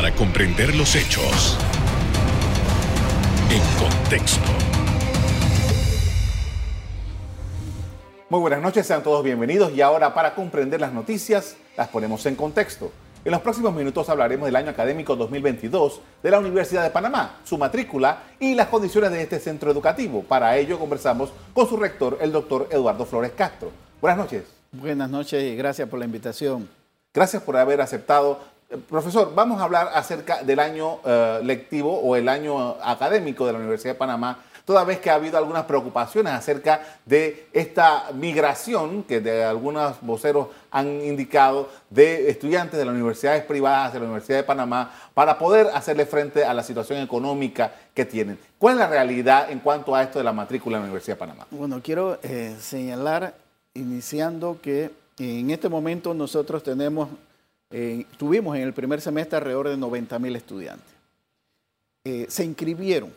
para 0.00 0.14
comprender 0.14 0.74
los 0.76 0.96
hechos 0.96 1.58
en 3.50 3.60
contexto. 3.78 4.48
Muy 8.30 8.40
buenas 8.40 8.62
noches, 8.62 8.86
sean 8.86 9.02
todos 9.02 9.22
bienvenidos 9.22 9.74
y 9.74 9.82
ahora 9.82 10.14
para 10.14 10.34
comprender 10.34 10.80
las 10.80 10.94
noticias 10.94 11.58
las 11.76 11.88
ponemos 11.88 12.24
en 12.24 12.34
contexto. 12.34 12.90
En 13.26 13.32
los 13.32 13.42
próximos 13.42 13.74
minutos 13.74 14.08
hablaremos 14.08 14.46
del 14.46 14.56
año 14.56 14.70
académico 14.70 15.16
2022 15.16 16.00
de 16.22 16.30
la 16.30 16.38
Universidad 16.38 16.82
de 16.82 16.88
Panamá, 16.88 17.38
su 17.44 17.58
matrícula 17.58 18.22
y 18.38 18.54
las 18.54 18.68
condiciones 18.68 19.10
de 19.10 19.20
este 19.20 19.38
centro 19.38 19.70
educativo. 19.70 20.22
Para 20.22 20.56
ello 20.56 20.78
conversamos 20.78 21.30
con 21.52 21.68
su 21.68 21.76
rector, 21.76 22.16
el 22.22 22.32
doctor 22.32 22.68
Eduardo 22.70 23.04
Flores 23.04 23.32
Castro. 23.36 23.70
Buenas 24.00 24.16
noches. 24.16 24.44
Buenas 24.72 25.10
noches 25.10 25.42
y 25.42 25.56
gracias 25.56 25.86
por 25.90 25.98
la 25.98 26.06
invitación. 26.06 26.70
Gracias 27.12 27.42
por 27.42 27.58
haber 27.58 27.82
aceptado. 27.82 28.38
Profesor, 28.88 29.32
vamos 29.34 29.60
a 29.60 29.64
hablar 29.64 29.90
acerca 29.94 30.42
del 30.42 30.60
año 30.60 31.00
eh, 31.04 31.40
lectivo 31.42 31.98
o 31.98 32.14
el 32.14 32.28
año 32.28 32.76
académico 32.82 33.44
de 33.46 33.52
la 33.52 33.58
Universidad 33.58 33.94
de 33.94 33.98
Panamá 33.98 34.38
toda 34.70 34.84
vez 34.84 35.00
que 35.00 35.10
ha 35.10 35.14
habido 35.14 35.36
algunas 35.36 35.64
preocupaciones 35.64 36.32
acerca 36.32 36.80
de 37.04 37.48
esta 37.52 38.12
migración 38.14 39.02
que 39.02 39.20
de 39.20 39.42
algunos 39.42 40.00
voceros 40.00 40.46
han 40.70 41.02
indicado 41.02 41.68
de 41.88 42.30
estudiantes 42.30 42.78
de 42.78 42.84
las 42.84 42.94
universidades 42.94 43.42
privadas 43.42 43.92
de 43.92 43.98
la 43.98 44.04
Universidad 44.04 44.38
de 44.38 44.44
Panamá 44.44 44.92
para 45.12 45.36
poder 45.38 45.66
hacerle 45.74 46.06
frente 46.06 46.44
a 46.44 46.54
la 46.54 46.62
situación 46.62 47.00
económica 47.00 47.72
que 47.92 48.04
tienen. 48.04 48.38
¿Cuál 48.58 48.74
es 48.74 48.78
la 48.78 48.86
realidad 48.86 49.50
en 49.50 49.58
cuanto 49.58 49.92
a 49.92 50.04
esto 50.04 50.20
de 50.20 50.24
la 50.24 50.32
matrícula 50.32 50.76
en 50.76 50.82
la 50.82 50.86
Universidad 50.86 51.16
de 51.16 51.18
Panamá? 51.18 51.46
Bueno, 51.50 51.80
quiero 51.82 52.20
eh, 52.22 52.54
señalar, 52.60 53.34
iniciando 53.74 54.58
que 54.62 54.92
en 55.18 55.50
este 55.50 55.68
momento 55.68 56.14
nosotros 56.14 56.62
tenemos, 56.62 57.08
eh, 57.70 58.06
tuvimos 58.16 58.56
en 58.56 58.62
el 58.62 58.72
primer 58.72 59.00
semestre 59.00 59.38
alrededor 59.38 59.68
de 59.68 59.76
90 59.76 60.18
mil 60.18 60.36
estudiantes. 60.36 60.92
Eh, 62.04 62.26
se 62.28 62.44
inscribieron 62.44 63.12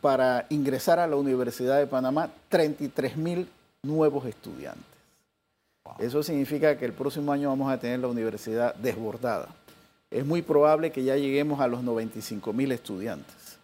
para 0.00 0.46
ingresar 0.50 0.98
a 0.98 1.06
la 1.06 1.16
Universidad 1.16 1.78
de 1.78 1.86
Panamá 1.86 2.30
33 2.48 3.16
mil 3.16 3.48
nuevos 3.82 4.26
estudiantes. 4.26 4.84
Eso 5.98 6.22
significa 6.22 6.76
que 6.76 6.84
el 6.84 6.92
próximo 6.92 7.32
año 7.32 7.48
vamos 7.48 7.72
a 7.72 7.78
tener 7.78 8.00
la 8.00 8.08
universidad 8.08 8.74
desbordada. 8.74 9.48
Es 10.10 10.24
muy 10.24 10.42
probable 10.42 10.90
que 10.92 11.04
ya 11.04 11.16
lleguemos 11.16 11.60
a 11.60 11.66
los 11.66 11.82
95 11.82 12.52
mil 12.52 12.72
estudiantes. 12.72 13.58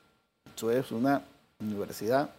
Eso 0.57 0.71
es 0.71 0.91
una 0.91 1.23
universidad 1.61 2.31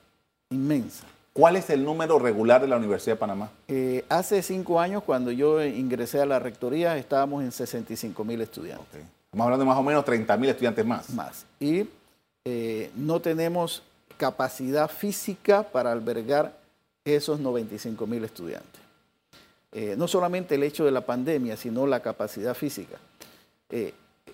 inmensa. 0.49 1.05
¿Cuál 1.33 1.55
es 1.55 1.71
el 1.71 1.83
número 1.83 2.19
regular 2.19 2.61
de 2.61 2.67
la 2.67 2.77
Universidad 2.77 3.15
de 3.15 3.19
Panamá? 3.19 3.49
Eh, 3.67 4.05
hace 4.07 4.43
cinco 4.43 4.79
años, 4.79 5.01
cuando 5.01 5.31
yo 5.31 5.65
ingresé 5.65 6.21
a 6.21 6.27
la 6.27 6.37
rectoría, 6.37 6.95
estábamos 6.95 7.43
en 7.43 7.51
65 7.51 8.23
mil 8.23 8.39
estudiantes. 8.39 9.01
Estamos 9.25 9.45
hablando 9.45 9.65
de 9.65 9.69
más 9.69 9.77
o 9.79 9.81
menos 9.81 10.05
30 10.05 10.37
mil 10.37 10.51
estudiantes 10.51 10.85
más. 10.85 11.09
Más. 11.09 11.45
Y 11.59 11.87
eh, 12.45 12.91
no 12.95 13.19
tenemos 13.19 13.81
capacidad 14.17 14.87
física 14.87 15.63
para 15.63 15.91
albergar 15.91 16.55
esos 17.03 17.39
95 17.39 18.05
mil 18.05 18.23
estudiantes. 18.23 18.81
Eh, 19.71 19.95
no 19.97 20.07
solamente 20.07 20.53
el 20.53 20.61
hecho 20.61 20.85
de 20.85 20.91
la 20.91 21.01
pandemia, 21.01 21.57
sino 21.57 21.87
la 21.87 22.01
capacidad 22.01 22.53
física. 22.53 22.97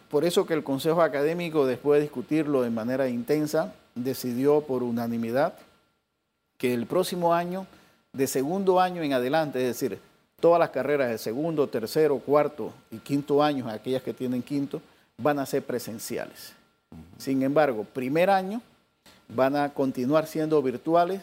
Por 0.09 0.25
eso 0.25 0.45
que 0.45 0.53
el 0.53 0.65
Consejo 0.65 1.01
Académico, 1.01 1.65
después 1.65 1.99
de 1.99 2.01
discutirlo 2.01 2.61
de 2.61 2.71
manera 2.71 3.07
intensa, 3.07 3.73
decidió 3.95 4.59
por 4.59 4.83
unanimidad 4.83 5.53
que 6.59 6.73
el 6.73 6.85
próximo 6.85 7.33
año, 7.33 7.65
de 8.13 8.27
segundo 8.27 8.79
año 8.79 9.01
en 9.01 9.13
adelante, 9.13 9.59
es 9.59 9.79
decir, 9.79 9.97
todas 10.39 10.59
las 10.59 10.69
carreras 10.69 11.09
de 11.09 11.17
segundo, 11.17 11.67
tercero, 11.67 12.19
cuarto 12.19 12.73
y 12.91 12.97
quinto 12.97 13.41
año, 13.41 13.67
aquellas 13.67 14.03
que 14.03 14.13
tienen 14.13 14.43
quinto, 14.43 14.81
van 15.17 15.39
a 15.39 15.45
ser 15.45 15.63
presenciales. 15.63 16.53
Sin 17.17 17.41
embargo, 17.43 17.85
primer 17.85 18.29
año 18.29 18.61
van 19.29 19.55
a 19.55 19.69
continuar 19.73 20.27
siendo 20.27 20.61
virtuales, 20.61 21.21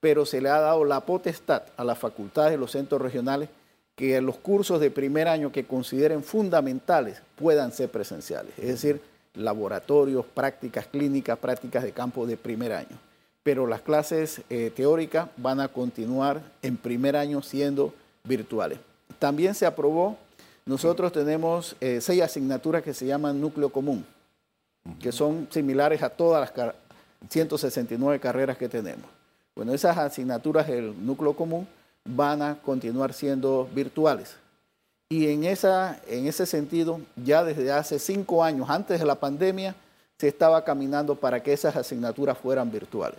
pero 0.00 0.24
se 0.24 0.40
le 0.40 0.48
ha 0.48 0.58
dado 0.58 0.84
la 0.84 1.00
potestad 1.00 1.64
a 1.76 1.84
las 1.84 1.98
facultades 1.98 2.52
de 2.52 2.58
los 2.58 2.72
centros 2.72 3.00
regionales 3.00 3.50
que 3.94 4.20
los 4.22 4.36
cursos 4.36 4.80
de 4.80 4.90
primer 4.90 5.28
año 5.28 5.52
que 5.52 5.66
consideren 5.66 6.24
fundamentales 6.24 7.20
puedan 7.36 7.72
ser 7.72 7.90
presenciales, 7.90 8.52
es 8.56 8.68
decir, 8.68 9.02
laboratorios, 9.34 10.24
prácticas 10.24 10.86
clínicas, 10.86 11.38
prácticas 11.38 11.82
de 11.82 11.92
campo 11.92 12.26
de 12.26 12.38
primer 12.38 12.72
año. 12.72 13.11
Pero 13.42 13.66
las 13.66 13.80
clases 13.80 14.42
eh, 14.50 14.72
teóricas 14.74 15.28
van 15.36 15.60
a 15.60 15.68
continuar 15.68 16.42
en 16.62 16.76
primer 16.76 17.16
año 17.16 17.42
siendo 17.42 17.92
virtuales. 18.24 18.78
También 19.18 19.54
se 19.54 19.66
aprobó, 19.66 20.16
nosotros 20.64 21.12
tenemos 21.12 21.76
eh, 21.80 22.00
seis 22.00 22.22
asignaturas 22.22 22.82
que 22.82 22.94
se 22.94 23.06
llaman 23.06 23.40
núcleo 23.40 23.70
común, 23.70 24.04
que 25.00 25.12
son 25.12 25.48
similares 25.50 26.02
a 26.02 26.10
todas 26.10 26.40
las, 26.56 26.74
169 27.28 28.20
carreras 28.20 28.56
que 28.56 28.68
tenemos. 28.68 29.06
Bueno, 29.54 29.72
esas 29.74 29.96
asignaturas 29.98 30.66
del 30.66 30.94
núcleo 31.04 31.34
común 31.34 31.66
van 32.04 32.42
a 32.42 32.58
continuar 32.60 33.12
siendo 33.12 33.68
virtuales. 33.74 34.36
Y 35.08 35.28
en, 35.28 35.44
esa, 35.44 36.00
en 36.08 36.26
ese 36.26 36.46
sentido, 36.46 37.00
ya 37.16 37.44
desde 37.44 37.70
hace 37.70 37.98
cinco 37.98 38.42
años, 38.42 38.70
antes 38.70 38.98
de 38.98 39.06
la 39.06 39.16
pandemia, 39.16 39.74
se 40.22 40.28
estaba 40.28 40.62
caminando 40.62 41.16
para 41.16 41.42
que 41.42 41.52
esas 41.52 41.74
asignaturas 41.74 42.38
fueran 42.38 42.70
virtuales. 42.70 43.18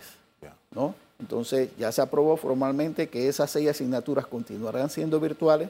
¿no? 0.70 0.94
Entonces 1.20 1.68
ya 1.76 1.92
se 1.92 2.00
aprobó 2.00 2.34
formalmente 2.38 3.10
que 3.10 3.28
esas 3.28 3.50
seis 3.50 3.68
asignaturas 3.68 4.26
continuarán 4.26 4.88
siendo 4.88 5.20
virtuales 5.20 5.68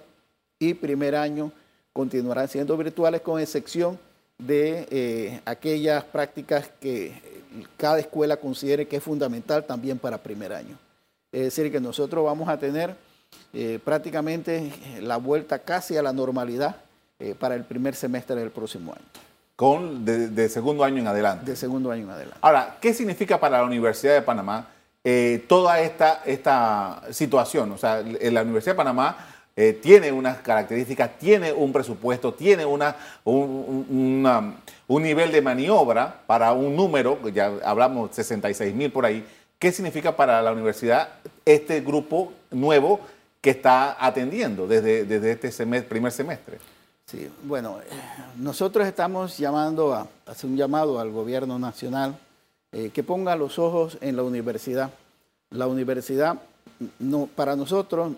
y 0.60 0.74
primer 0.74 1.16
año 1.16 1.50
continuarán 1.92 2.46
siendo 2.46 2.76
virtuales 2.76 3.20
con 3.20 3.40
excepción 3.40 3.98
de 4.38 4.86
eh, 4.92 5.40
aquellas 5.44 6.04
prácticas 6.04 6.70
que 6.80 7.20
cada 7.78 7.98
escuela 7.98 8.36
considere 8.36 8.86
que 8.86 8.98
es 8.98 9.02
fundamental 9.02 9.64
también 9.64 9.98
para 9.98 10.18
primer 10.18 10.52
año. 10.52 10.78
Es 11.32 11.42
decir, 11.42 11.72
que 11.72 11.80
nosotros 11.80 12.24
vamos 12.24 12.48
a 12.48 12.56
tener 12.58 12.94
eh, 13.52 13.80
prácticamente 13.84 14.72
la 15.00 15.16
vuelta 15.16 15.58
casi 15.58 15.96
a 15.96 16.02
la 16.02 16.12
normalidad 16.12 16.76
eh, 17.18 17.34
para 17.36 17.56
el 17.56 17.64
primer 17.64 17.96
semestre 17.96 18.36
del 18.36 18.52
próximo 18.52 18.92
año. 18.92 19.23
Con 19.56 20.04
de, 20.04 20.48
segundo 20.48 20.84
año 20.84 20.98
en 20.98 21.06
adelante. 21.06 21.50
De 21.50 21.56
segundo 21.56 21.90
año 21.90 22.04
en 22.04 22.10
adelante. 22.10 22.38
Ahora, 22.40 22.76
¿qué 22.80 22.92
significa 22.92 23.38
para 23.38 23.58
la 23.58 23.64
Universidad 23.64 24.14
de 24.14 24.22
Panamá 24.22 24.68
eh, 25.04 25.44
toda 25.48 25.80
esta, 25.80 26.22
esta 26.24 27.02
situación? 27.10 27.70
O 27.72 27.78
sea, 27.78 28.02
la 28.02 28.42
Universidad 28.42 28.72
de 28.72 28.76
Panamá 28.76 29.28
tiene 29.80 30.10
unas 30.10 30.38
características, 30.38 31.16
tiene 31.16 31.52
un 31.52 31.72
presupuesto, 31.72 32.34
tiene 32.34 32.66
una, 32.66 32.96
una 33.24 34.54
un 34.86 35.02
nivel 35.02 35.32
de 35.32 35.40
maniobra 35.40 36.22
para 36.26 36.52
un 36.52 36.76
número, 36.76 37.18
ya 37.30 37.52
hablamos 37.64 38.14
66 38.14 38.74
mil 38.74 38.90
por 38.90 39.06
ahí, 39.06 39.24
¿qué 39.58 39.72
significa 39.72 40.14
para 40.16 40.42
la 40.42 40.52
universidad 40.52 41.08
este 41.44 41.80
grupo 41.80 42.32
nuevo 42.50 43.00
que 43.40 43.50
está 43.50 43.96
atendiendo 44.04 44.66
desde, 44.66 45.04
desde 45.04 45.32
este 45.32 45.82
primer 45.82 46.12
semestre? 46.12 46.58
Sí, 47.06 47.28
bueno, 47.42 47.80
nosotros 48.38 48.86
estamos 48.86 49.36
llamando 49.36 49.92
a 49.92 50.08
hacer 50.26 50.48
un 50.48 50.56
llamado 50.56 50.98
al 50.98 51.10
gobierno 51.10 51.58
nacional 51.58 52.18
eh, 52.72 52.90
que 52.94 53.02
ponga 53.02 53.36
los 53.36 53.58
ojos 53.58 53.98
en 54.00 54.16
la 54.16 54.22
universidad. 54.22 54.90
La 55.50 55.66
universidad, 55.66 56.40
no, 56.98 57.26
para 57.26 57.56
nosotros, 57.56 58.12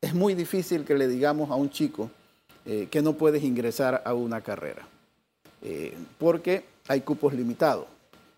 es 0.00 0.12
muy 0.12 0.34
difícil 0.34 0.84
que 0.84 0.96
le 0.96 1.06
digamos 1.06 1.50
a 1.50 1.54
un 1.54 1.70
chico 1.70 2.10
eh, 2.66 2.88
que 2.90 3.00
no 3.00 3.12
puedes 3.12 3.44
ingresar 3.44 4.02
a 4.04 4.12
una 4.12 4.40
carrera. 4.40 4.86
Eh, 5.62 5.96
porque 6.18 6.64
hay 6.88 7.02
cupos 7.02 7.32
limitados. 7.34 7.86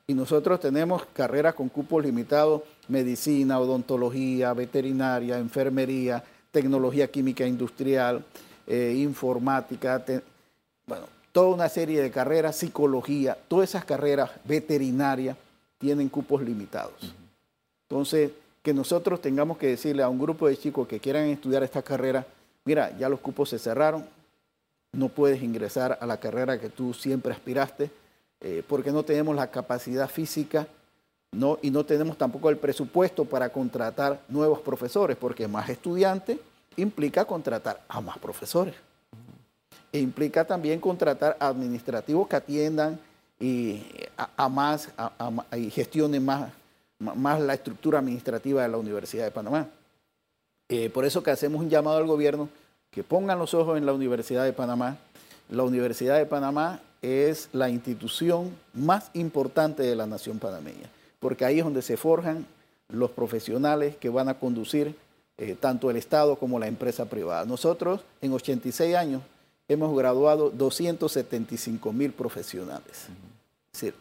Y 0.07 0.13
nosotros 0.13 0.61
tenemos 0.61 1.07
carreras 1.15 1.55
con 1.55 1.71
cupos 1.71 2.05
limitados, 2.05 2.61
medicina, 2.89 3.59
odontología, 3.59 4.53
veterinaria, 4.53 5.39
enfermería, 5.39 6.23
tecnología 6.51 7.11
química 7.11 7.47
industrial, 7.47 8.23
eh, 8.67 8.95
informática, 8.97 10.05
bueno, 10.87 11.07
toda 11.33 11.55
una 11.55 11.69
serie 11.69 12.01
de 12.01 12.11
carreras, 12.11 12.57
psicología, 12.57 13.37
todas 13.49 13.71
esas 13.71 13.85
carreras 13.85 14.31
veterinarias 14.45 15.37
tienen 15.79 16.09
cupos 16.09 16.43
limitados. 16.43 17.15
Entonces, 17.89 18.31
que 18.63 18.73
nosotros 18.73 19.21
tengamos 19.21 19.59
que 19.59 19.67
decirle 19.67 20.03
a 20.03 20.09
un 20.09 20.19
grupo 20.19 20.49
de 20.49 20.57
chicos 20.57 20.89
que 20.89 21.01
quieran 21.01 21.25
estudiar 21.25 21.63
esta 21.63 21.83
carrera, 21.83 22.27
mira, 22.65 22.97
ya 22.97 23.09
los 23.09 23.21
cupos 23.21 23.51
se 23.51 23.59
cerraron, 23.59 24.07
no 24.93 25.09
puedes 25.09 25.43
ingresar 25.43 25.99
a 26.01 26.07
la 26.07 26.19
carrera 26.19 26.59
que 26.59 26.71
tú 26.71 26.95
siempre 26.95 27.33
aspiraste, 27.33 27.91
eh, 28.41 28.63
porque 28.67 28.93
no 28.93 29.03
tenemos 29.03 29.35
la 29.37 29.51
capacidad 29.51 30.09
física 30.09 30.67
no, 31.33 31.59
y 31.63 31.71
no 31.71 31.85
tenemos 31.85 32.17
tampoco 32.17 32.49
el 32.49 32.57
presupuesto 32.57 33.25
para 33.25 33.51
contratar 33.51 34.21
nuevos 34.29 34.61
profesores, 34.61 35.17
porque 35.17 35.49
más 35.49 35.69
estudiantes 35.69 36.39
implica 36.77 37.25
contratar 37.25 37.81
a 37.89 38.01
más 38.01 38.19
profesores. 38.19 38.75
E 39.93 39.99
implica 39.99 40.45
también 40.45 40.81
contratar 40.81 41.37
administrativos 41.39 42.29
que 42.29 42.37
atiendan 42.37 42.99
y 43.39 43.83
a, 44.17 44.49
más 44.49 44.89
y 45.57 45.71
gestionen 45.71 46.25
más, 46.25 46.51
más 46.99 47.41
la 47.41 47.55
estructura 47.55 47.99
administrativa 47.99 48.63
de 48.63 48.69
la 48.69 48.79
Universidad 48.79 49.25
de 49.25 49.31
Panamá. 49.31 49.69
Eh, 50.69 50.91
por 50.91 51.05
eso 51.05 51.23
que 51.23 51.31
hacemos 51.31 51.61
un 51.61 51.71
llamado 51.71 51.99
al 51.99 52.07
gobierno 52.07 52.49
que 52.91 53.03
pongan 53.03 53.39
los 53.39 53.55
ojos 53.55 53.77
en 53.77 53.87
la 53.87 53.93
Universidad 53.93 54.45
de 54.45 54.53
Panamá, 54.53 54.97
la 55.51 55.63
Universidad 55.63 56.17
de 56.17 56.27
Panamá 56.27 56.81
es 57.03 57.51
la 57.53 57.69
institución 57.69 58.57
más 58.73 59.11
importante 59.13 59.83
de 59.83 59.95
la 59.95 60.07
nación 60.07 60.39
panameña, 60.39 60.89
porque 61.21 61.45
ahí 61.45 61.59
es 61.59 61.65
donde 61.65 61.83
se 61.83 61.97
forjan 61.97 62.47
los 62.89 63.11
profesionales 63.11 63.97
que 63.97 64.09
van 64.09 64.29
a 64.29 64.39
conducir 64.39 64.97
eh, 65.39 65.57
tanto 65.59 65.91
el 65.91 65.97
Estado 65.97 66.37
como 66.37 66.59
la 66.59 66.67
empresa 66.67 67.07
privada. 67.07 67.45
Nosotros 67.45 68.01
en 68.21 68.33
86 68.33 68.95
años 68.95 69.23
hemos 69.69 69.97
graduado 69.97 70.51
275 70.51 71.93
mil 71.93 72.13
profesionales. 72.13 73.09
Es 73.73 73.81
decir, 73.81 73.95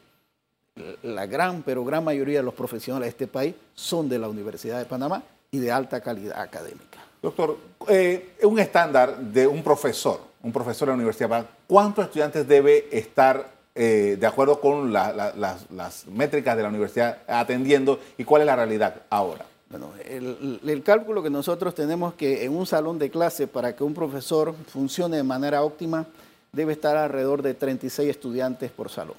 la 1.03 1.25
gran, 1.25 1.63
pero 1.63 1.85
gran 1.85 2.03
mayoría 2.03 2.39
de 2.39 2.43
los 2.43 2.53
profesionales 2.53 3.07
de 3.07 3.09
este 3.09 3.27
país 3.27 3.55
son 3.75 4.09
de 4.09 4.19
la 4.19 4.27
Universidad 4.27 4.79
de 4.79 4.85
Panamá 4.85 5.23
y 5.51 5.59
de 5.59 5.71
alta 5.71 6.01
calidad 6.01 6.39
académica. 6.41 6.99
Doctor, 7.21 7.57
eh, 7.87 8.35
un 8.43 8.59
estándar 8.59 9.17
de 9.17 9.47
un 9.47 9.63
profesor, 9.63 10.19
un 10.41 10.51
profesor 10.51 10.87
de 10.87 10.91
la 10.91 10.95
Universidad, 10.95 11.45
¿cuántos 11.67 12.05
estudiantes 12.05 12.47
debe 12.47 12.87
estar 12.91 13.53
eh, 13.75 14.17
de 14.19 14.27
acuerdo 14.27 14.59
con 14.59 14.91
las, 14.91 16.07
métricas 16.07 16.57
de 16.57 16.63
la 16.63 16.69
universidad 16.69 17.19
atendiendo 17.27 17.99
y 18.17 18.23
cuál 18.23 18.41
es 18.41 18.47
la 18.47 18.55
realidad 18.55 19.03
ahora? 19.09 19.45
Bueno, 19.73 19.91
el, 20.05 20.59
el, 20.63 20.83
cálculo 20.83 21.23
que 21.23 21.31
nosotros 21.31 21.73
tenemos 21.73 22.13
que 22.13 22.45
en 22.45 22.55
un 22.55 22.67
salón 22.67 22.99
de 22.99 23.09
clase 23.09 23.47
para 23.47 23.75
que 23.75 23.83
un 23.83 23.95
profesor 23.95 24.53
funcione 24.67 25.17
de 25.17 25.23
manera 25.23 25.63
óptima 25.63 26.05
debe 26.51 26.73
estar 26.73 26.95
alrededor 26.95 27.41
de 27.41 27.55
36 27.55 28.07
estudiantes 28.07 28.69
por 28.69 28.91
salón. 28.91 29.15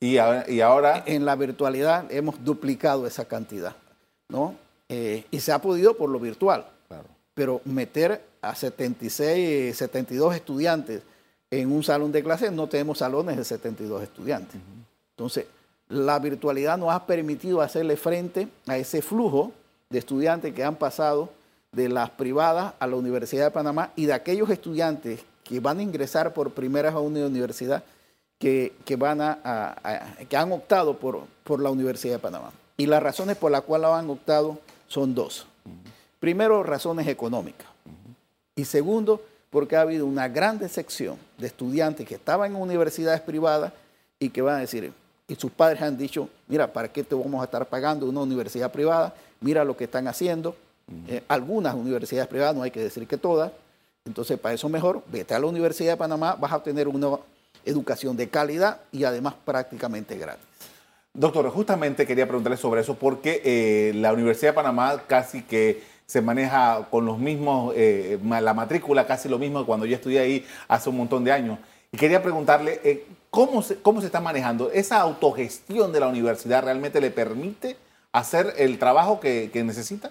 Y 0.00 0.16
ahora, 0.16 1.04
En 1.04 1.26
la 1.26 1.36
virtualidad 1.36 2.10
hemos 2.10 2.42
duplicado 2.42 3.06
esa 3.06 3.26
cantidad, 3.26 3.76
¿no? 4.30 4.54
Eh, 4.88 5.26
y 5.30 5.40
se 5.40 5.52
ha 5.52 5.60
podido 5.60 5.98
por 5.98 6.08
lo 6.08 6.18
virtual. 6.18 6.64
Pero 7.34 7.60
meter 7.66 8.24
a 8.40 8.54
76, 8.54 9.76
72 9.76 10.34
estudiantes 10.34 11.02
en 11.50 11.70
un 11.70 11.82
salón 11.82 12.10
de 12.10 12.22
clases, 12.22 12.52
no 12.52 12.68
tenemos 12.68 12.96
salones 12.96 13.36
de 13.36 13.44
72 13.44 14.02
estudiantes. 14.02 14.58
Entonces, 15.10 15.44
la 15.88 16.18
virtualidad 16.18 16.78
nos 16.78 16.92
ha 16.92 17.06
permitido 17.06 17.60
hacerle 17.60 17.96
frente 17.96 18.48
a 18.66 18.76
ese 18.76 19.02
flujo 19.02 19.52
de 19.88 19.98
estudiantes 19.98 20.52
que 20.52 20.64
han 20.64 20.76
pasado 20.76 21.30
de 21.72 21.88
las 21.88 22.10
privadas 22.10 22.74
a 22.78 22.86
la 22.86 22.96
Universidad 22.96 23.44
de 23.44 23.50
Panamá 23.50 23.92
y 23.96 24.06
de 24.06 24.12
aquellos 24.12 24.50
estudiantes 24.50 25.20
que 25.44 25.60
van 25.60 25.78
a 25.78 25.82
ingresar 25.82 26.32
por 26.32 26.52
primera 26.52 26.90
a 26.90 26.98
una 26.98 27.26
universidad 27.26 27.84
que, 28.38 28.72
van 28.98 29.20
a, 29.20 29.76
que 30.28 30.36
han 30.36 30.52
optado 30.52 30.98
por, 30.98 31.24
por 31.44 31.60
la 31.60 31.70
Universidad 31.70 32.14
de 32.14 32.18
Panamá. 32.18 32.50
Y 32.76 32.86
las 32.86 33.02
razones 33.02 33.36
por 33.36 33.50
las 33.50 33.62
cuales 33.62 33.88
han 33.90 34.10
optado 34.10 34.58
son 34.88 35.14
dos. 35.14 35.46
Primero, 36.18 36.62
razones 36.62 37.06
económicas. 37.06 37.66
Y 38.56 38.64
segundo, 38.64 39.22
porque 39.50 39.76
ha 39.76 39.82
habido 39.82 40.06
una 40.06 40.28
gran 40.28 40.58
decepción 40.58 41.16
de 41.38 41.46
estudiantes 41.46 42.06
que 42.06 42.16
estaban 42.16 42.50
en 42.50 42.60
universidades 42.60 43.20
privadas 43.20 43.72
y 44.18 44.30
que 44.30 44.42
van 44.42 44.56
a 44.56 44.60
decir, 44.60 44.92
y 45.28 45.34
sus 45.34 45.50
padres 45.50 45.82
han 45.82 45.96
dicho, 45.96 46.28
mira, 46.46 46.72
¿para 46.72 46.88
qué 46.88 47.02
te 47.02 47.14
vamos 47.14 47.40
a 47.40 47.44
estar 47.44 47.66
pagando 47.66 48.06
una 48.06 48.20
universidad 48.20 48.70
privada? 48.70 49.14
Mira 49.40 49.64
lo 49.64 49.76
que 49.76 49.84
están 49.84 50.06
haciendo. 50.06 50.54
Eh, 51.08 51.22
algunas 51.26 51.74
universidades 51.74 52.28
privadas, 52.28 52.54
no 52.54 52.62
hay 52.62 52.70
que 52.70 52.80
decir 52.80 53.08
que 53.08 53.16
todas. 53.16 53.50
Entonces, 54.04 54.38
para 54.38 54.54
eso 54.54 54.68
mejor, 54.68 55.02
vete 55.08 55.34
a 55.34 55.40
la 55.40 55.46
Universidad 55.46 55.94
de 55.94 55.96
Panamá, 55.96 56.36
vas 56.38 56.52
a 56.52 56.56
obtener 56.56 56.86
una 56.86 57.18
educación 57.64 58.16
de 58.16 58.28
calidad 58.28 58.80
y 58.92 59.02
además 59.02 59.34
prácticamente 59.44 60.16
gratis. 60.16 60.44
Doctor, 61.12 61.50
justamente 61.50 62.06
quería 62.06 62.26
preguntarle 62.26 62.56
sobre 62.56 62.82
eso 62.82 62.94
porque 62.94 63.42
eh, 63.44 63.92
la 63.96 64.12
Universidad 64.12 64.50
de 64.50 64.54
Panamá 64.54 65.02
casi 65.08 65.42
que 65.42 65.82
se 66.06 66.20
maneja 66.22 66.86
con 66.88 67.04
los 67.04 67.18
mismos, 67.18 67.74
eh, 67.76 68.20
la 68.22 68.54
matrícula 68.54 69.08
casi 69.08 69.28
lo 69.28 69.40
mismo 69.40 69.58
que 69.60 69.66
cuando 69.66 69.86
yo 69.86 69.96
estudié 69.96 70.20
ahí 70.20 70.46
hace 70.68 70.88
un 70.88 70.98
montón 70.98 71.24
de 71.24 71.32
años. 71.32 71.58
Y 71.90 71.96
quería 71.96 72.22
preguntarle, 72.22 72.80
¿cómo, 73.36 73.60
se, 73.60 73.76
¿cómo 73.76 74.00
se 74.00 74.06
está 74.06 74.22
manejando? 74.22 74.70
¿Esa 74.70 74.98
autogestión 74.98 75.92
de 75.92 76.00
la 76.00 76.08
universidad 76.08 76.64
realmente 76.64 77.02
le 77.02 77.10
permite 77.10 77.76
hacer 78.10 78.54
el 78.56 78.78
trabajo 78.78 79.20
que, 79.20 79.50
necesita? 79.62 80.10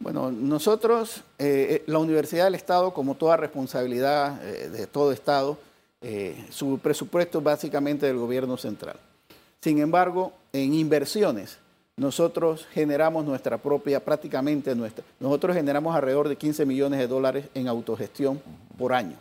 Bueno, 0.00 0.32
nosotros, 0.32 1.22
la 1.38 1.98
Universidad 1.98 2.46
del 2.46 2.56
Estado, 2.56 2.92
como 2.92 3.14
toda 3.14 3.36
responsabilidad 3.36 4.40
de 4.40 4.86
todo 4.88 5.12
Estado, 5.12 5.56
su 6.50 6.80
presupuesto 6.80 7.38
es 7.38 7.44
básicamente 7.44 8.06
del 8.06 8.16
gobierno 8.16 8.56
central. 8.56 8.96
Sin 9.60 9.78
embargo, 9.78 10.32
en 10.52 10.74
inversiones, 10.74 11.58
nosotros 11.96 12.66
generamos 12.72 13.24
nuestra 13.24 13.58
propia, 13.58 14.04
prácticamente 14.04 14.74
nuestra, 14.74 15.04
nosotros 15.20 15.54
generamos 15.54 15.94
alrededor 15.94 16.28
de 16.28 16.34
15 16.34 16.66
millones 16.66 16.98
de 16.98 17.06
dólares 17.06 17.46
en 17.54 17.68
autogestión 17.68 18.42
por 18.76 18.92
año, 18.92 19.16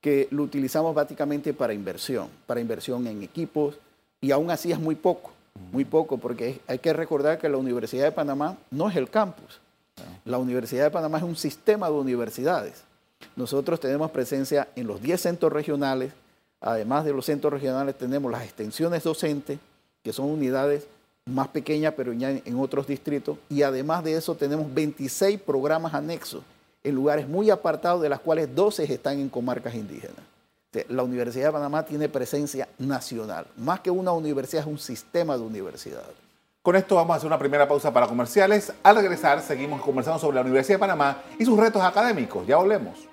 que 0.00 0.28
lo 0.30 0.42
utilizamos 0.42 0.94
básicamente 0.94 1.52
para 1.52 1.74
inversión, 1.74 2.28
para 2.46 2.60
inversión 2.60 3.06
en 3.06 3.22
equipos, 3.22 3.78
y 4.20 4.30
aún 4.30 4.50
así 4.50 4.72
es 4.72 4.78
muy 4.78 4.94
poco, 4.94 5.32
muy 5.72 5.84
poco, 5.84 6.18
porque 6.18 6.60
hay 6.66 6.78
que 6.78 6.92
recordar 6.92 7.38
que 7.38 7.48
la 7.48 7.56
Universidad 7.56 8.04
de 8.04 8.12
Panamá 8.12 8.56
no 8.70 8.88
es 8.88 8.96
el 8.96 9.10
campus, 9.10 9.60
la 10.24 10.38
Universidad 10.38 10.84
de 10.84 10.90
Panamá 10.90 11.18
es 11.18 11.24
un 11.24 11.36
sistema 11.36 11.88
de 11.88 11.94
universidades. 11.94 12.84
Nosotros 13.36 13.78
tenemos 13.80 14.10
presencia 14.10 14.68
en 14.74 14.86
los 14.86 15.02
10 15.02 15.20
centros 15.20 15.52
regionales, 15.52 16.12
Además 16.60 17.04
de 17.04 17.12
los 17.12 17.24
centros 17.24 17.52
regionales 17.52 17.96
tenemos 17.96 18.30
las 18.30 18.44
extensiones 18.44 19.02
docentes, 19.02 19.58
que 20.02 20.12
son 20.12 20.26
unidades 20.26 20.86
más 21.24 21.48
pequeñas, 21.48 21.94
pero 21.96 22.12
ya 22.12 22.30
en 22.30 22.58
otros 22.58 22.86
distritos. 22.86 23.38
Y 23.48 23.62
además 23.62 24.04
de 24.04 24.14
eso 24.14 24.34
tenemos 24.34 24.72
26 24.72 25.40
programas 25.40 25.94
anexos 25.94 26.42
en 26.82 26.94
lugares 26.94 27.28
muy 27.28 27.50
apartados, 27.50 28.02
de 28.02 28.08
las 28.08 28.20
cuales 28.20 28.54
12 28.54 28.84
están 28.84 29.18
en 29.18 29.28
comarcas 29.28 29.74
indígenas. 29.74 30.16
La 30.88 31.02
Universidad 31.02 31.46
de 31.46 31.52
Panamá 31.52 31.84
tiene 31.84 32.08
presencia 32.08 32.68
nacional. 32.78 33.46
Más 33.56 33.80
que 33.80 33.90
una 33.90 34.12
universidad, 34.12 34.62
es 34.62 34.68
un 34.68 34.78
sistema 34.78 35.36
de 35.36 35.42
universidades. 35.42 36.14
Con 36.62 36.76
esto 36.76 36.94
vamos 36.94 37.14
a 37.14 37.16
hacer 37.16 37.26
una 37.26 37.38
primera 37.38 37.66
pausa 37.66 37.92
para 37.92 38.06
comerciales. 38.06 38.72
Al 38.82 38.96
regresar, 38.96 39.40
seguimos 39.42 39.82
conversando 39.82 40.20
sobre 40.20 40.36
la 40.36 40.42
Universidad 40.42 40.76
de 40.76 40.80
Panamá 40.80 41.22
y 41.38 41.44
sus 41.44 41.58
retos 41.58 41.82
académicos. 41.82 42.46
Ya 42.46 42.56
volvemos. 42.56 43.10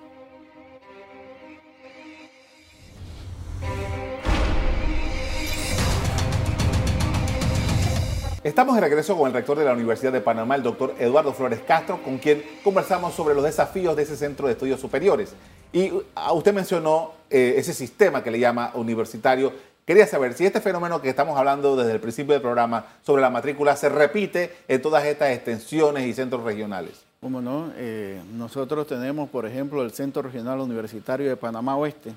Estamos 8.44 8.76
de 8.76 8.80
regreso 8.80 9.16
con 9.16 9.26
el 9.26 9.34
rector 9.34 9.58
de 9.58 9.64
la 9.64 9.72
Universidad 9.72 10.12
de 10.12 10.20
Panamá, 10.20 10.54
el 10.54 10.62
doctor 10.62 10.94
Eduardo 11.00 11.32
Flores 11.32 11.58
Castro, 11.66 12.00
con 12.04 12.18
quien 12.18 12.44
conversamos 12.62 13.12
sobre 13.12 13.34
los 13.34 13.42
desafíos 13.42 13.96
de 13.96 14.04
ese 14.04 14.16
centro 14.16 14.46
de 14.46 14.52
estudios 14.52 14.80
superiores. 14.80 15.32
Y 15.72 15.90
ah, 16.14 16.32
usted 16.32 16.54
mencionó 16.54 17.14
eh, 17.30 17.54
ese 17.56 17.74
sistema 17.74 18.22
que 18.22 18.30
le 18.30 18.38
llama 18.38 18.70
universitario. 18.74 19.52
Quería 19.84 20.06
saber 20.06 20.34
si 20.34 20.46
este 20.46 20.60
fenómeno 20.60 21.02
que 21.02 21.08
estamos 21.08 21.36
hablando 21.36 21.74
desde 21.74 21.90
el 21.90 22.00
principio 22.00 22.32
del 22.32 22.40
programa 22.40 22.86
sobre 23.04 23.22
la 23.22 23.30
matrícula 23.30 23.74
se 23.74 23.88
repite 23.88 24.52
en 24.68 24.80
todas 24.80 25.04
estas 25.04 25.30
extensiones 25.30 26.06
y 26.06 26.12
centros 26.12 26.44
regionales. 26.44 27.02
Cómo 27.20 27.40
no, 27.40 27.72
eh, 27.76 28.20
nosotros 28.34 28.86
tenemos, 28.86 29.28
por 29.30 29.46
ejemplo, 29.46 29.82
el 29.82 29.90
Centro 29.90 30.22
Regional 30.22 30.60
Universitario 30.60 31.28
de 31.28 31.36
Panamá 31.36 31.76
Oeste, 31.76 32.12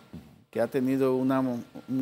que 0.52 0.62
ha 0.62 0.68
tenido 0.68 1.16
un 1.16 1.32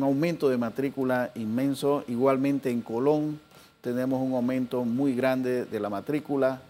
aumento 0.02 0.50
de 0.50 0.58
matrícula 0.58 1.30
inmenso, 1.36 2.04
igualmente 2.06 2.68
en 2.70 2.82
Colón, 2.82 3.40
tenemos 3.80 4.20
un 4.20 4.34
aumento 4.34 4.84
muy 4.84 5.14
grande 5.14 5.64
de 5.64 5.80
la 5.80 5.88
matrícula 5.88 6.60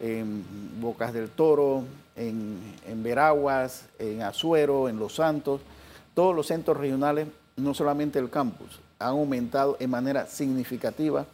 en 0.00 0.44
Bocas 0.80 1.12
del 1.12 1.30
Toro, 1.30 1.84
en, 2.16 3.02
Veraguas, 3.02 3.86
en 3.98 4.22
Azuero, 4.22 4.88
en 4.88 4.98
Los 4.98 5.14
Santos. 5.14 5.60
Todos 6.14 6.34
los 6.34 6.46
centros 6.46 6.76
regionales, 6.76 7.28
no 7.56 7.74
solamente 7.74 8.18
el 8.18 8.30
campus, 8.30 8.80
han 8.98 9.10
aumentado 9.10 9.76
en 9.78 9.90
manera 9.90 10.26
significativa. 10.26 11.26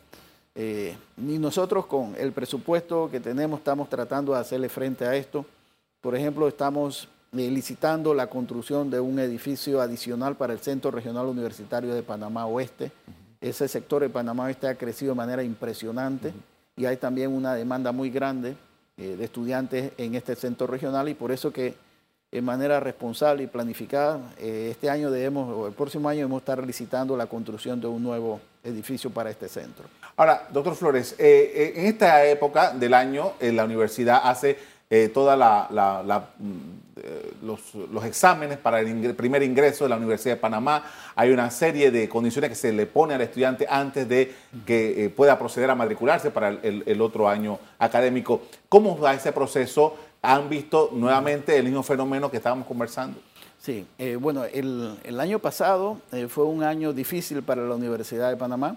Eh, 0.55 0.97
y 1.19 1.39
nosotros 1.39 1.87
con 1.87 2.15
el 2.19 2.33
presupuesto 2.33 3.09
que 3.11 3.19
tenemos 3.19 3.59
estamos 3.59 3.89
tratando 3.89 4.33
de 4.33 4.41
hacerle 4.41 4.69
frente 4.69 5.05
a 5.05 5.17
esto. 5.17 5.45
Por 6.01 6.15
ejemplo, 6.15 6.47
estamos 6.47 7.09
eh, 7.33 7.51
licitando 7.51 8.15
la 8.15 8.29
construcción 8.29 8.91
de 8.91 9.01
un 9.01 9.19
edificio 9.19 9.81
adicional 9.81 10.37
para 10.37 10.53
el 10.53 10.61
Centro 10.61 10.91
Regional 10.91 11.27
Universitario 11.27 11.95
de 11.95 12.03
Panamá 12.03 12.47
Oeste. 12.47 12.93
Ese 13.45 13.69
sector 13.69 14.01
de 14.01 14.09
Panamá 14.09 14.45
Oeste 14.45 14.67
ha 14.67 14.75
crecido 14.75 15.13
de 15.13 15.19
manera 15.19 15.43
impresionante 15.43 16.33
y 16.77 16.87
hay 16.87 16.97
también 16.97 17.31
una 17.31 17.55
demanda 17.55 17.93
muy 17.93 18.09
grande 18.09 18.57
eh, 18.97 19.17
de 19.19 19.25
estudiantes 19.25 19.93
en 19.99 20.15
este 20.15 20.35
centro 20.35 20.67
regional 20.67 21.11
y 21.11 21.15
por 21.15 21.31
eso 21.31 21.53
que 21.53 21.75
de 22.33 22.41
manera 22.41 22.81
responsable 22.81 23.43
y 23.43 23.47
planificada, 23.47 24.33
eh, 24.39 24.69
este 24.71 24.89
año 24.89 25.11
debemos, 25.11 25.55
o 25.55 25.67
el 25.67 25.75
próximo 25.75 26.09
año 26.09 26.21
debemos 26.21 26.41
estar 26.41 26.67
licitando 26.67 27.19
la 27.19 27.27
construcción 27.27 27.79
de 27.79 27.87
un 27.87 28.03
nuevo 28.03 28.41
edificio 28.65 29.11
para 29.11 29.29
este 29.29 29.47
centro. 29.47 29.85
Ahora, 30.17 30.49
doctor 30.51 30.75
Flores, 30.75 31.15
eh, 31.19 31.75
en 31.77 31.85
esta 31.85 32.25
época 32.25 32.73
del 32.73 32.95
año 32.95 33.35
la 33.43 33.67
universidad 33.67 34.23
hace 34.25 34.57
toda 35.13 35.37
la, 35.37 36.31
mm, 36.97 37.47
los, 37.93 38.05
exámenes 38.05 38.59
para 38.59 38.81
el 38.81 39.15
primer 39.15 39.43
ingreso 39.43 39.85
de 39.85 39.91
la 39.91 39.97
Universidad 39.97 40.35
de 40.35 40.41
Panamá. 40.41 40.85
Hay 41.15 41.31
una 41.31 41.51
serie 41.51 41.91
de 41.91 42.09
condiciones 42.09 42.51
que 42.51 42.57
se 42.57 42.73
le 42.73 42.87
pone 42.87 43.15
al 43.15 43.21
estudiante 43.21 43.67
antes 43.69 44.09
de 44.09 44.35
que 44.67 45.05
eh, 45.05 45.11
pueda 45.11 45.39
proceder 45.39 45.71
a 45.71 45.75
matricularse 45.75 46.31
para 46.31 46.51
el, 46.51 47.01
otro 47.01 47.29
año 47.29 47.59
académico. 47.79 48.43
¿Cómo 48.69 48.99
va 48.99 49.15
ese 49.15 49.33
proceso? 49.33 49.97
¿Han 50.23 50.49
visto 50.49 50.91
nuevamente 50.93 51.57
el 51.57 51.65
mismo 51.65 51.83
fenómeno 51.83 52.31
que 52.31 52.39
estábamos 52.39 52.67
conversando? 52.67 53.19
Sí, 53.61 53.87
eh, 53.99 54.17
bueno, 54.17 54.45
el, 54.45 54.99
el, 55.05 55.21
año 55.21 55.39
pasado 55.39 55.99
eh, 56.13 56.29
fue 56.29 56.45
un 56.45 56.63
año 56.63 56.93
difícil 56.93 57.43
para 57.43 57.63
la 57.63 57.75
Universidad 57.75 58.31
de 58.31 58.37
Panamá. 58.37 58.77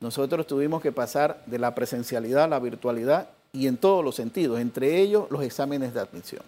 Nosotros 0.00 0.46
tuvimos 0.46 0.82
que 0.82 0.92
pasar 0.92 1.42
de 1.46 1.58
la 1.58 1.74
presencialidad 1.74 2.44
a 2.44 2.48
la 2.48 2.58
virtualidad 2.58 3.28
y 3.54 3.68
en 3.68 3.76
todos 3.76 4.04
los 4.04 4.16
sentidos, 4.16 4.60
entre 4.60 4.98
ellos 5.00 5.30
los 5.30 5.42
exámenes 5.42 5.94
de 5.94 6.00
admisión. 6.00 6.42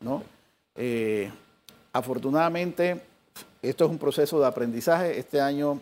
¿no? 0.00 0.22
Eh, 0.76 1.30
afortunadamente, 1.92 3.00
esto 3.62 3.84
es 3.84 3.90
un 3.90 3.98
proceso 3.98 4.40
de 4.40 4.46
aprendizaje. 4.46 5.18
Este 5.18 5.40
año 5.40 5.80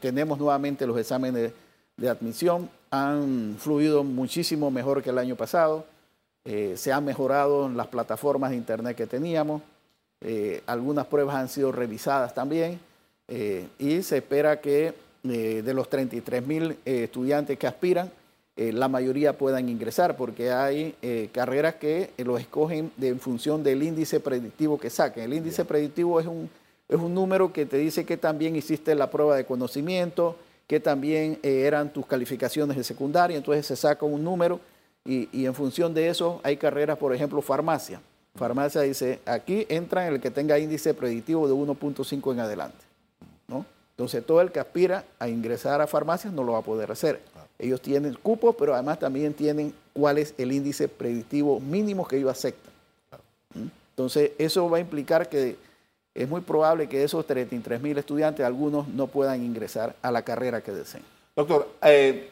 tenemos 0.00 0.38
nuevamente 0.38 0.86
los 0.86 0.98
exámenes 0.98 1.52
de, 1.96 2.08
admisión. 2.08 2.70
Han 2.90 3.56
fluido 3.58 4.04
muchísimo 4.04 4.70
mejor 4.70 5.02
que 5.02 5.10
el 5.10 5.18
año 5.18 5.34
pasado. 5.34 5.86
se 6.44 6.92
han 6.92 7.04
mejorado 7.04 7.68
las 7.68 7.88
plataformas 7.88 8.50
de 8.50 8.56
Internet 8.56 8.96
que 8.96 9.06
teníamos. 9.06 9.62
Eh, 10.20 10.62
algunas 10.66 11.06
pruebas 11.06 11.36
han 11.36 11.48
sido 11.48 11.72
revisadas 11.72 12.34
también 12.34 12.80
eh, 13.28 13.68
y 13.78 14.02
se 14.02 14.18
espera 14.18 14.60
que 14.60 14.94
eh, 15.24 15.62
de 15.62 15.74
los 15.74 15.90
33 15.90 16.46
mil 16.46 16.76
estudiantes 16.84 17.58
que 17.58 17.66
aspiran, 17.66 18.10
la 18.56 18.88
mayoría 18.88 19.36
puedan 19.36 19.68
ingresar 19.68 20.16
porque 20.16 20.50
hay 20.50 20.94
carreras 21.32 21.74
que 21.74 22.10
lo 22.18 22.38
escogen 22.38 22.90
de, 22.96 23.08
en 23.08 23.20
función 23.20 23.62
del 23.62 23.82
índice 23.82 24.18
predictivo 24.18 24.78
que 24.78 24.88
saquen. 24.88 25.24
El 25.24 25.34
índice 25.34 25.64
predictivo 25.64 26.18
es 26.20 26.26
un, 26.26 26.48
es 26.88 26.98
un 26.98 27.14
número 27.14 27.52
que 27.52 27.66
te 27.66 27.76
dice 27.76 28.06
que 28.06 28.16
también 28.16 28.56
hiciste 28.56 28.94
la 28.94 29.10
prueba 29.10 29.36
de 29.36 29.44
conocimiento, 29.44 30.36
que 30.66 30.80
también 30.80 31.38
eran 31.42 31.92
tus 31.92 32.06
calificaciones 32.06 32.76
de 32.76 32.84
secundaria, 32.84 33.36
entonces 33.36 33.66
se 33.66 33.76
saca 33.76 34.06
un 34.06 34.24
número 34.24 34.58
y, 35.04 35.28
y 35.32 35.44
en 35.44 35.54
función 35.54 35.92
de 35.92 36.08
eso 36.08 36.40
hay 36.42 36.56
carreras, 36.56 36.96
por 36.96 37.14
ejemplo, 37.14 37.42
farmacia 37.42 38.00
farmacia 38.36 38.82
dice, 38.82 39.20
aquí 39.26 39.66
entra 39.68 40.06
el 40.06 40.20
que 40.20 40.30
tenga 40.30 40.58
índice 40.58 40.94
predictivo 40.94 41.48
de 41.48 41.54
1.5 41.54 42.32
en 42.32 42.40
adelante. 42.40 42.84
¿no? 43.48 43.66
Entonces, 43.90 44.24
todo 44.24 44.40
el 44.40 44.52
que 44.52 44.60
aspira 44.60 45.04
a 45.18 45.28
ingresar 45.28 45.80
a 45.80 45.86
farmacias 45.86 46.32
no 46.32 46.44
lo 46.44 46.52
va 46.52 46.58
a 46.58 46.62
poder 46.62 46.92
hacer. 46.92 47.20
Ellos 47.58 47.80
tienen 47.80 48.14
cupo, 48.22 48.52
pero 48.52 48.74
además 48.74 48.98
también 48.98 49.32
tienen 49.34 49.74
cuál 49.92 50.18
es 50.18 50.34
el 50.38 50.52
índice 50.52 50.88
predictivo 50.88 51.60
mínimo 51.60 52.06
que 52.06 52.16
ellos 52.16 52.30
aceptan. 52.30 52.72
¿Mm? 53.54 53.66
Entonces, 53.90 54.32
eso 54.38 54.68
va 54.68 54.78
a 54.78 54.80
implicar 54.80 55.28
que 55.28 55.56
es 56.14 56.28
muy 56.28 56.40
probable 56.40 56.88
que 56.88 57.02
esos 57.02 57.26
33 57.26 57.80
mil 57.80 57.96
estudiantes, 57.96 58.44
algunos 58.44 58.88
no 58.88 59.06
puedan 59.06 59.42
ingresar 59.42 59.96
a 60.02 60.10
la 60.10 60.22
carrera 60.22 60.60
que 60.60 60.72
deseen. 60.72 61.04
Doctor, 61.34 61.68
eh, 61.82 62.30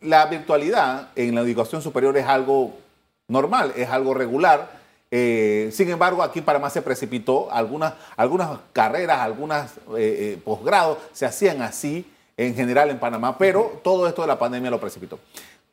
la 0.00 0.26
virtualidad 0.26 1.10
en 1.16 1.34
la 1.34 1.42
educación 1.42 1.82
superior 1.82 2.16
es 2.16 2.26
algo 2.26 2.74
normal, 3.28 3.72
es 3.76 3.88
algo 3.88 4.14
regular 4.14 4.80
eh, 5.12 5.70
sin 5.72 5.90
embargo, 5.90 6.22
aquí 6.22 6.38
en 6.38 6.44
Panamá 6.44 6.70
se 6.70 6.82
precipitó, 6.82 7.50
algunas, 7.50 7.94
algunas 8.16 8.60
carreras, 8.72 9.18
algunos 9.18 9.66
eh, 9.66 9.68
eh, 9.98 10.40
posgrados 10.44 10.98
se 11.12 11.26
hacían 11.26 11.62
así 11.62 12.06
en 12.46 12.54
general 12.54 12.90
en 12.90 12.98
Panamá, 12.98 13.36
pero 13.36 13.80
todo 13.84 14.08
esto 14.08 14.22
de 14.22 14.28
la 14.28 14.38
pandemia 14.38 14.70
lo 14.70 14.80
precipitó. 14.80 15.18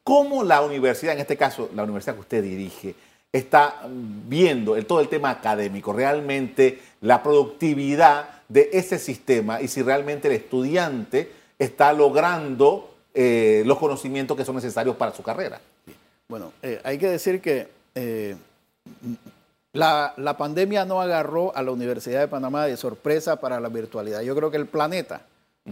¿Cómo 0.04 0.44
la 0.44 0.62
universidad, 0.62 1.14
en 1.14 1.22
este 1.22 1.38
caso 1.38 1.70
la 1.74 1.84
universidad 1.84 2.16
que 2.16 2.22
usted 2.22 2.44
dirige, 2.44 2.96
está 3.32 3.82
viendo 3.88 4.76
el, 4.76 4.86
todo 4.86 5.00
el 5.00 5.08
tema 5.08 5.30
académico, 5.30 5.94
realmente 5.94 6.80
la 7.02 7.24
productividad 7.24 8.30
de 8.50 8.70
ese 8.74 9.00
sistema 9.00 9.62
y 9.62 9.68
si 9.68 9.82
realmente 9.82 10.28
el 10.28 10.34
estudiante 10.34 11.32
está 11.60 11.94
logrando 11.94 12.94
los 13.14 13.80
conocimientos 13.80 14.38
que 14.38 14.46
son 14.46 14.56
necesarios 14.56 14.96
para 14.96 15.12
su 15.12 15.24
carrera? 15.24 15.60
Bueno, 16.28 16.54
hay 16.84 16.98
que 17.00 17.08
decir 17.08 17.42
que 17.42 17.68
la, 19.74 20.36
pandemia 20.38 20.86
no 20.86 21.02
agarró 21.02 21.56
a 21.56 21.62
la 21.64 21.72
Universidad 21.72 22.20
de 22.20 22.28
Panamá 22.28 22.66
de 22.66 22.78
sorpresa 22.78 23.40
para 23.40 23.60
la 23.60 23.70
virtualidad. 23.70 24.22
Yo 24.22 24.36
creo 24.36 24.52
que 24.52 24.58
el 24.58 24.68
planeta 24.68 25.22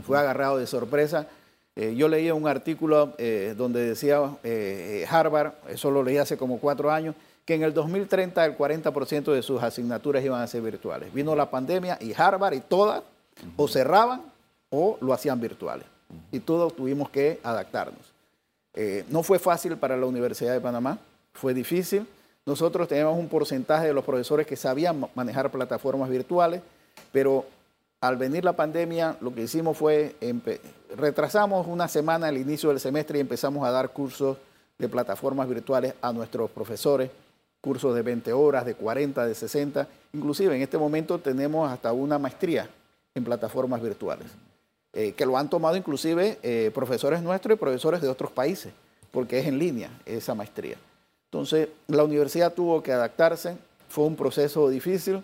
fue 0.04 0.18
agarrado 0.18 0.58
de 0.58 0.68
sorpresa. 0.68 1.28
Eh, 1.76 1.94
yo 1.96 2.08
leía 2.08 2.34
un 2.34 2.48
artículo 2.48 3.14
eh, 3.18 3.54
donde 3.58 3.86
decía 3.86 4.22
eh, 4.44 5.06
Harvard, 5.10 5.54
eso 5.68 5.92
lo 5.92 6.04
leí 6.04 6.18
hace 6.18 6.38
como 6.38 6.58
cuatro 6.60 6.90
años, 6.90 7.16
que 7.44 7.54
en 7.54 7.64
el 7.64 7.74
2030 7.74 8.46
el 8.46 8.58
40% 8.58 9.34
de 9.34 9.42
sus 9.42 9.62
asignaturas 9.62 10.24
iban 10.24 10.42
a 10.42 10.48
ser 10.48 10.62
virtuales. 10.62 11.14
Vino 11.14 11.36
la 11.36 11.50
pandemia 11.50 11.98
y 12.00 12.14
Harvard 12.16 12.54
y 12.54 12.62
todas 12.62 13.04
o 13.58 13.68
cerraban 13.68 14.22
o 14.70 14.98
lo 15.02 15.14
hacían 15.14 15.40
virtuales. 15.40 15.86
Y 16.32 16.40
todos 16.40 16.76
tuvimos 16.76 17.10
que 17.10 17.40
adaptarnos. 17.44 18.14
no 19.10 19.24
fue 19.24 19.38
fácil 19.38 19.78
para 19.78 19.98
la 19.98 20.06
Universidad 20.06 20.54
de 20.54 20.62
Panamá, 20.62 20.98
fue 21.34 21.54
difícil. 21.54 22.08
Nosotros 22.46 22.88
tenemos 22.88 23.18
un 23.18 23.28
porcentaje 23.28 23.88
de 23.88 23.94
los 23.94 24.06
profesores 24.06 24.48
que 24.48 24.56
sabían 24.56 25.06
manejar 25.14 25.52
plataformas 25.52 26.10
virtuales, 26.10 26.62
pero 27.12 27.46
al 28.02 28.18
venir 28.18 28.44
la 28.44 28.54
pandemia 28.54 29.18
lo 29.22 29.34
que 29.34 29.44
hicimos 29.44 29.78
fue 29.78 30.16
retrasamos 30.96 31.68
una 31.68 31.88
semana 31.88 32.30
el 32.30 32.38
inicio 32.38 32.70
del 32.70 32.80
semestre 32.80 33.18
y 33.18 33.22
empezamos 33.22 33.68
a 33.68 33.72
dar 33.72 33.92
cursos 33.92 34.38
de 34.78 34.90
plataformas 34.90 35.48
virtuales 35.48 35.94
a 36.02 36.12
nuestros 36.12 36.50
profesores, 36.52 37.10
cursos 37.62 37.96
de 37.96 38.02
20 38.02 38.34
horas, 38.34 38.66
de 38.66 38.76
40, 38.76 39.26
de 39.26 39.36
60. 39.36 39.88
Inclusive 40.14 40.56
en 40.56 40.62
este 40.62 40.78
momento 40.78 41.20
tenemos 41.20 41.72
hasta 41.72 41.94
una 41.94 42.20
maestría 42.20 42.70
en 43.14 43.24
plataformas 43.24 43.82
virtuales, 43.82 44.28
eh, 44.94 45.14
que 45.14 45.26
lo 45.26 45.38
han 45.38 45.50
tomado 45.50 45.78
inclusive 45.78 46.38
eh, 46.44 46.72
profesores 46.74 47.22
nuestros 47.22 47.56
y 47.56 47.60
profesores 47.60 48.02
de 48.02 48.10
otros 48.10 48.32
países, 48.32 48.74
porque 49.12 49.40
es 49.40 49.48
en 49.48 49.58
línea 49.58 49.90
esa 50.06 50.36
maestría. 50.36 50.76
Entonces, 51.32 51.70
la 51.88 52.04
universidad 52.04 52.54
tuvo 52.54 52.84
que 52.84 52.92
adaptarse, 52.92 53.58
fue 53.90 54.06
un 54.06 54.16
proceso 54.16 54.70
difícil, 54.70 55.24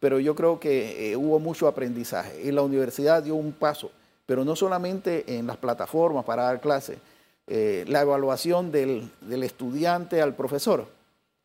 pero 0.00 0.20
yo 0.20 0.34
creo 0.34 0.60
que 0.60 1.12
eh, 1.12 1.16
hubo 1.16 1.38
mucho 1.38 1.66
aprendizaje 1.66 2.42
y 2.42 2.52
la 2.52 2.62
universidad 2.62 3.22
dio 3.22 3.34
un 3.34 3.52
paso, 3.52 3.90
pero 4.26 4.44
no 4.44 4.54
solamente 4.56 5.36
en 5.38 5.46
las 5.46 5.56
plataformas 5.56 6.24
para 6.24 6.44
dar 6.44 6.60
clases, 6.60 6.98
eh, 7.46 7.84
la 7.88 8.02
evaluación 8.02 8.70
del, 8.70 9.10
estudiante 9.42 10.20
al 10.20 10.34
profesor. 10.34 10.86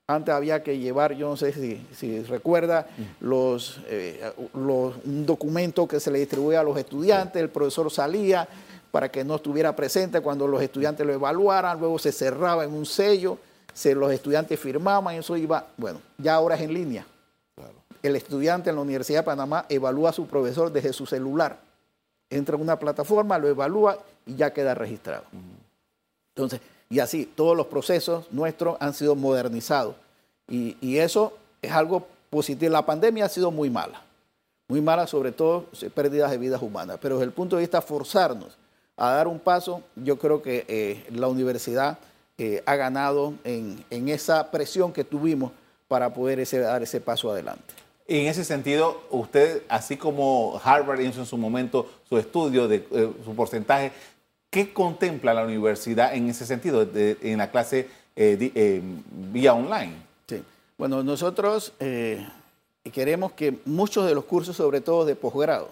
Antes 0.08 0.36
había 0.36 0.62
que 0.64 0.78
llevar, 0.78 1.14
yo 1.14 1.30
no 1.30 1.38
sé 1.38 1.54
si, 1.54 2.22
recuerda, 2.24 2.88
los, 3.22 3.80
eh, 3.88 4.22
los, 4.54 4.96
un 5.06 5.26
documento 5.26 5.88
que 5.88 6.00
se 6.00 6.12
le 6.12 6.20
distribuía 6.20 6.60
a 6.60 6.64
los 6.64 6.78
estudiantes, 6.78 7.42
el 7.42 7.50
profesor 7.50 7.90
salía 7.90 8.48
para 8.92 9.10
que 9.10 9.24
no 9.24 9.36
estuviera 9.36 9.74
presente 9.76 10.20
cuando 10.20 10.46
los 10.46 10.62
estudiantes 10.62 11.08
lo 11.08 11.14
evaluaran, 11.14 11.80
luego 11.80 11.98
se 11.98 12.12
cerraba 12.12 12.66
en 12.66 12.74
un 12.74 12.86
sello 12.86 13.40
se, 13.74 13.96
los 13.96 14.12
estudiantes 14.12 14.60
firmaban, 14.60 15.16
eso 15.16 15.36
iba, 15.36 15.66
bueno, 15.78 16.00
ya 16.18 16.36
ahora 16.36 16.56
es 16.56 16.62
en 16.62 16.74
línea. 16.74 17.06
El 18.04 18.16
estudiante 18.18 18.70
en 18.70 18.76
la 18.76 18.82
Universidad 18.82 19.22
de 19.22 19.24
Panamá 19.24 19.66
evalúa 19.70 20.12
a 20.12 20.14
su 20.14 20.28
profesor 20.28 20.72
desde 20.72 20.92
su 20.94 21.06
celular. 21.06 21.58
Entra 22.30 22.56
en 22.56 22.62
una 22.62 22.78
plataforma, 22.78 23.40
lo 23.40 23.48
evalúa 23.48 23.98
y 24.26 24.36
ya 24.36 24.54
queda 24.54 24.76
registrado. 24.76 25.24
Entonces, 26.36 26.60
y 26.90 27.00
así, 27.00 27.26
todos 27.26 27.56
los 27.56 27.68
procesos 27.68 28.32
nuestros 28.32 28.78
han 28.80 28.94
sido 28.94 29.16
modernizados. 29.16 29.96
Y, 30.48 30.98
eso 30.98 31.34
es 31.62 31.72
algo 31.72 32.06
positivo. 32.30 32.72
La 32.72 32.86
pandemia 32.86 33.26
ha 33.26 33.30
sido 33.30 33.52
muy 33.52 33.70
mala. 33.70 34.02
Muy 34.68 34.82
mala, 34.82 35.08
sobre 35.08 35.32
todo 35.32 35.66
pérdidas 35.96 36.30
de 36.30 36.38
vidas 36.38 36.62
humanas. 36.62 36.98
Pero 37.02 37.16
desde 37.16 37.26
el 37.26 37.32
punto 37.32 37.56
de 37.56 37.62
vista 37.62 37.82
forzarnos 37.82 38.58
a 38.98 39.12
dar 39.12 39.28
un 39.28 39.40
paso, 39.40 39.82
yo 39.96 40.20
creo 40.20 40.42
que 40.42 40.66
eh, 40.68 41.08
la 41.12 41.28
universidad 41.28 41.98
eh, 42.38 42.62
ha 42.66 42.76
ganado 42.76 43.34
en, 43.44 44.10
esa 44.10 44.52
presión 44.52 44.92
que 44.92 45.04
tuvimos 45.04 45.52
para 45.88 46.14
poder 46.14 46.46
dar 46.60 46.84
ese 46.84 47.00
paso 47.00 47.32
adelante. 47.32 47.83
En 48.08 48.28
ese 48.28 48.44
sentido, 48.44 49.02
usted, 49.12 49.64
así 49.70 49.96
como 49.96 50.60
Harvard 50.64 51.00
hizo 51.00 51.22
en 51.22 51.26
su 51.26 51.38
momento 51.38 51.90
su 52.10 52.18
estudio 52.18 52.68
de 52.68 52.86
eh, 52.92 53.10
su 53.24 53.34
porcentaje, 53.34 53.94
¿qué 54.50 54.74
contempla 54.74 55.34
la 55.34 55.46
universidad 55.46 56.14
en 56.14 56.30
ese 56.30 56.46
sentido, 56.46 56.86
en 56.94 57.38
la 57.38 57.50
clase 57.50 57.88
eh, 58.16 58.82
vía 59.32 59.54
online? 59.54 59.96
Sí, 60.28 60.44
bueno, 60.78 61.02
nosotros 61.02 61.74
queremos 62.92 63.32
que 63.32 63.58
muchos 63.64 64.06
de 64.06 64.14
los 64.14 64.26
cursos, 64.26 64.58
sobre 64.58 64.82
todo 64.82 65.06
de 65.06 65.16
posgrado, 65.16 65.72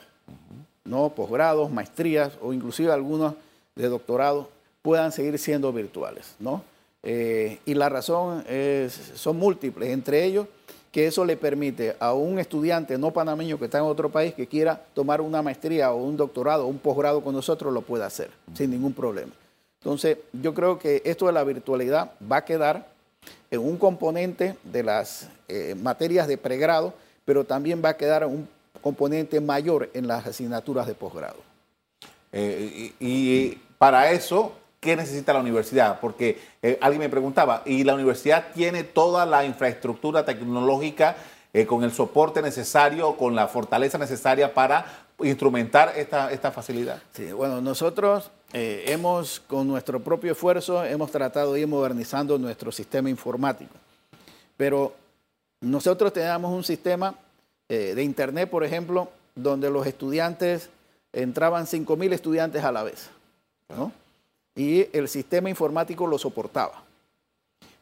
¿no? 0.86 1.10
posgrados, 1.10 1.70
maestrías 1.70 2.32
o 2.42 2.54
inclusive 2.54 2.94
algunos 2.94 3.34
de 3.76 3.90
doctorado, 3.90 4.50
puedan 4.82 5.12
seguir 5.12 5.38
siendo 5.38 5.72
virtuales, 5.74 6.36
¿no? 6.40 6.64
Eh, 7.04 7.60
y 7.66 7.74
la 7.74 7.90
razón 7.90 8.46
son 9.16 9.38
múltiples, 9.38 9.90
entre 9.90 10.24
ellos 10.24 10.48
que 10.92 11.08
eso 11.08 11.24
le 11.24 11.38
permite 11.38 11.96
a 12.00 12.14
un 12.14 12.38
estudiante 12.38 12.98
no 12.98 13.12
panameño 13.12 13.58
que 13.58 13.66
está 13.66 13.78
en 13.78 13.86
otro 13.86 14.10
país 14.10 14.34
que 14.34 14.48
quiera 14.48 14.82
tomar 14.94 15.22
una 15.22 15.42
maestría 15.42 15.92
o 15.92 16.04
un 16.04 16.18
doctorado 16.18 16.66
o 16.66 16.68
un 16.68 16.80
posgrado 16.80 17.22
con 17.22 17.34
nosotros, 17.34 17.74
lo 17.74 17.82
puede 17.82 18.04
hacer 18.04 18.30
sin 18.54 18.72
ningún 18.72 18.94
problema. 18.94 19.32
Entonces, 19.80 20.18
yo 20.34 20.54
creo 20.54 20.78
que 20.78 21.02
esto 21.06 21.28
de 21.28 21.32
la 21.32 21.44
virtualidad 21.44 22.12
va 22.30 22.38
a 22.38 22.46
quedar 22.46 22.88
en 23.50 23.62
un 23.62 23.78
componente 23.78 24.58
de 24.64 24.84
las 24.84 25.30
eh, 25.48 25.76
materias 25.82 26.28
de 26.28 26.38
pregrado, 26.38 26.94
pero 27.26 27.46
también 27.46 27.82
va 27.84 27.90
a 27.90 27.98
quedar 27.98 28.26
un 28.26 28.48
componente 28.82 29.40
mayor 29.40 29.90
en 29.94 30.08
las 30.08 30.28
asignaturas 30.28 30.88
de 30.88 30.94
posgrado. 30.94 31.38
Eh, 32.34 32.94
y 33.00 33.58
para 33.78 34.12
eso 34.12 34.54
¿qué 34.82 34.96
necesita 34.96 35.32
la 35.32 35.40
universidad? 35.40 36.00
Porque 36.02 36.42
eh, 36.62 36.78
alguien 36.82 37.00
me 37.02 37.10
preguntaba, 37.10 37.62
¿y 37.66 37.86
la 37.86 37.94
universidad 37.94 38.48
tiene 38.54 38.84
toda 38.84 39.26
la 39.26 39.46
infraestructura 39.46 40.26
tecnológica 40.26 41.16
eh, 41.54 41.66
con 41.66 41.84
el 41.84 41.94
soporte 41.94 42.42
necesario, 42.42 43.16
con 43.16 43.36
la 43.36 43.48
fortaleza 43.48 43.98
necesaria 43.98 44.54
para 44.54 45.06
instrumentar 45.20 45.94
esta, 45.96 46.32
esta 46.32 46.52
facilidad? 46.52 47.00
Sí, 47.14 47.32
bueno, 47.32 47.62
nosotros 47.62 48.32
eh, 48.54 48.86
hemos, 48.88 49.40
con 49.40 49.68
nuestro 49.68 50.00
propio 50.02 50.32
esfuerzo, 50.32 50.84
hemos 50.84 51.12
tratado 51.12 51.54
de 51.54 51.62
ir 51.62 51.68
modernizando 51.68 52.40
nuestro 52.40 52.72
sistema 52.72 53.08
informático. 53.10 53.76
Pero 54.58 54.96
nosotros 55.62 56.12
teníamos 56.12 56.52
un 56.52 56.64
sistema 56.64 57.16
de 57.70 58.04
Internet, 58.04 58.50
por 58.50 58.66
ejemplo, 58.66 59.10
donde 59.34 59.70
los 59.70 59.88
estudiantes 59.88 60.70
entraban 61.14 61.66
5.000 61.66 62.12
estudiantes 62.12 62.66
a 62.66 62.72
la 62.74 62.84
vez. 62.84 63.10
¿no? 63.70 63.94
Y 64.56 64.88
el 64.96 65.08
sistema 65.08 65.50
informático 65.50 66.08
lo 66.08 66.18
soportaba. 66.18 66.84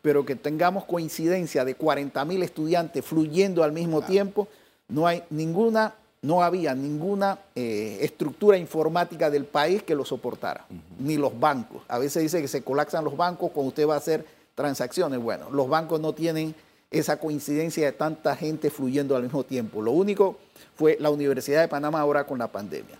Pero 0.01 0.25
que 0.25 0.35
tengamos 0.35 0.85
coincidencia 0.85 1.65
de 1.65 1.77
40.000 1.77 2.43
estudiantes 2.43 3.05
fluyendo 3.05 3.63
al 3.63 3.71
mismo 3.71 4.01
tiempo, 4.01 4.47
no 4.87 5.07
hay 5.07 5.23
ninguna 5.29 5.93
no 6.21 6.43
había 6.43 6.75
ninguna 6.75 7.39
eh, 7.55 7.99
estructura 8.01 8.57
informática 8.57 9.29
del 9.29 9.45
país 9.45 9.83
que 9.83 9.95
lo 9.95 10.03
soportara, 10.03 10.65
ni 10.99 11.17
los 11.17 11.37
bancos. 11.39 11.81
A 11.87 11.97
veces 11.97 12.23
dice 12.23 12.41
que 12.41 12.47
se 12.47 12.61
colapsan 12.61 13.05
los 13.05 13.15
bancos 13.15 13.51
cuando 13.51 13.69
usted 13.69 13.87
va 13.87 13.95
a 13.95 13.99
hacer 13.99 14.25
transacciones. 14.55 15.19
Bueno, 15.19 15.49
los 15.49 15.69
bancos 15.69 15.99
no 16.01 16.13
tienen 16.13 16.53
esa 16.91 17.17
coincidencia 17.17 17.85
de 17.85 17.91
tanta 17.93 18.35
gente 18.35 18.69
fluyendo 18.69 19.15
al 19.15 19.23
mismo 19.23 19.43
tiempo. 19.43 19.81
Lo 19.81 19.91
único 19.91 20.37
fue 20.75 20.97
la 20.99 21.09
Universidad 21.09 21.61
de 21.61 21.67
Panamá 21.67 22.01
ahora 22.01 22.25
con 22.25 22.39
la 22.39 22.47
pandemia. 22.47 22.97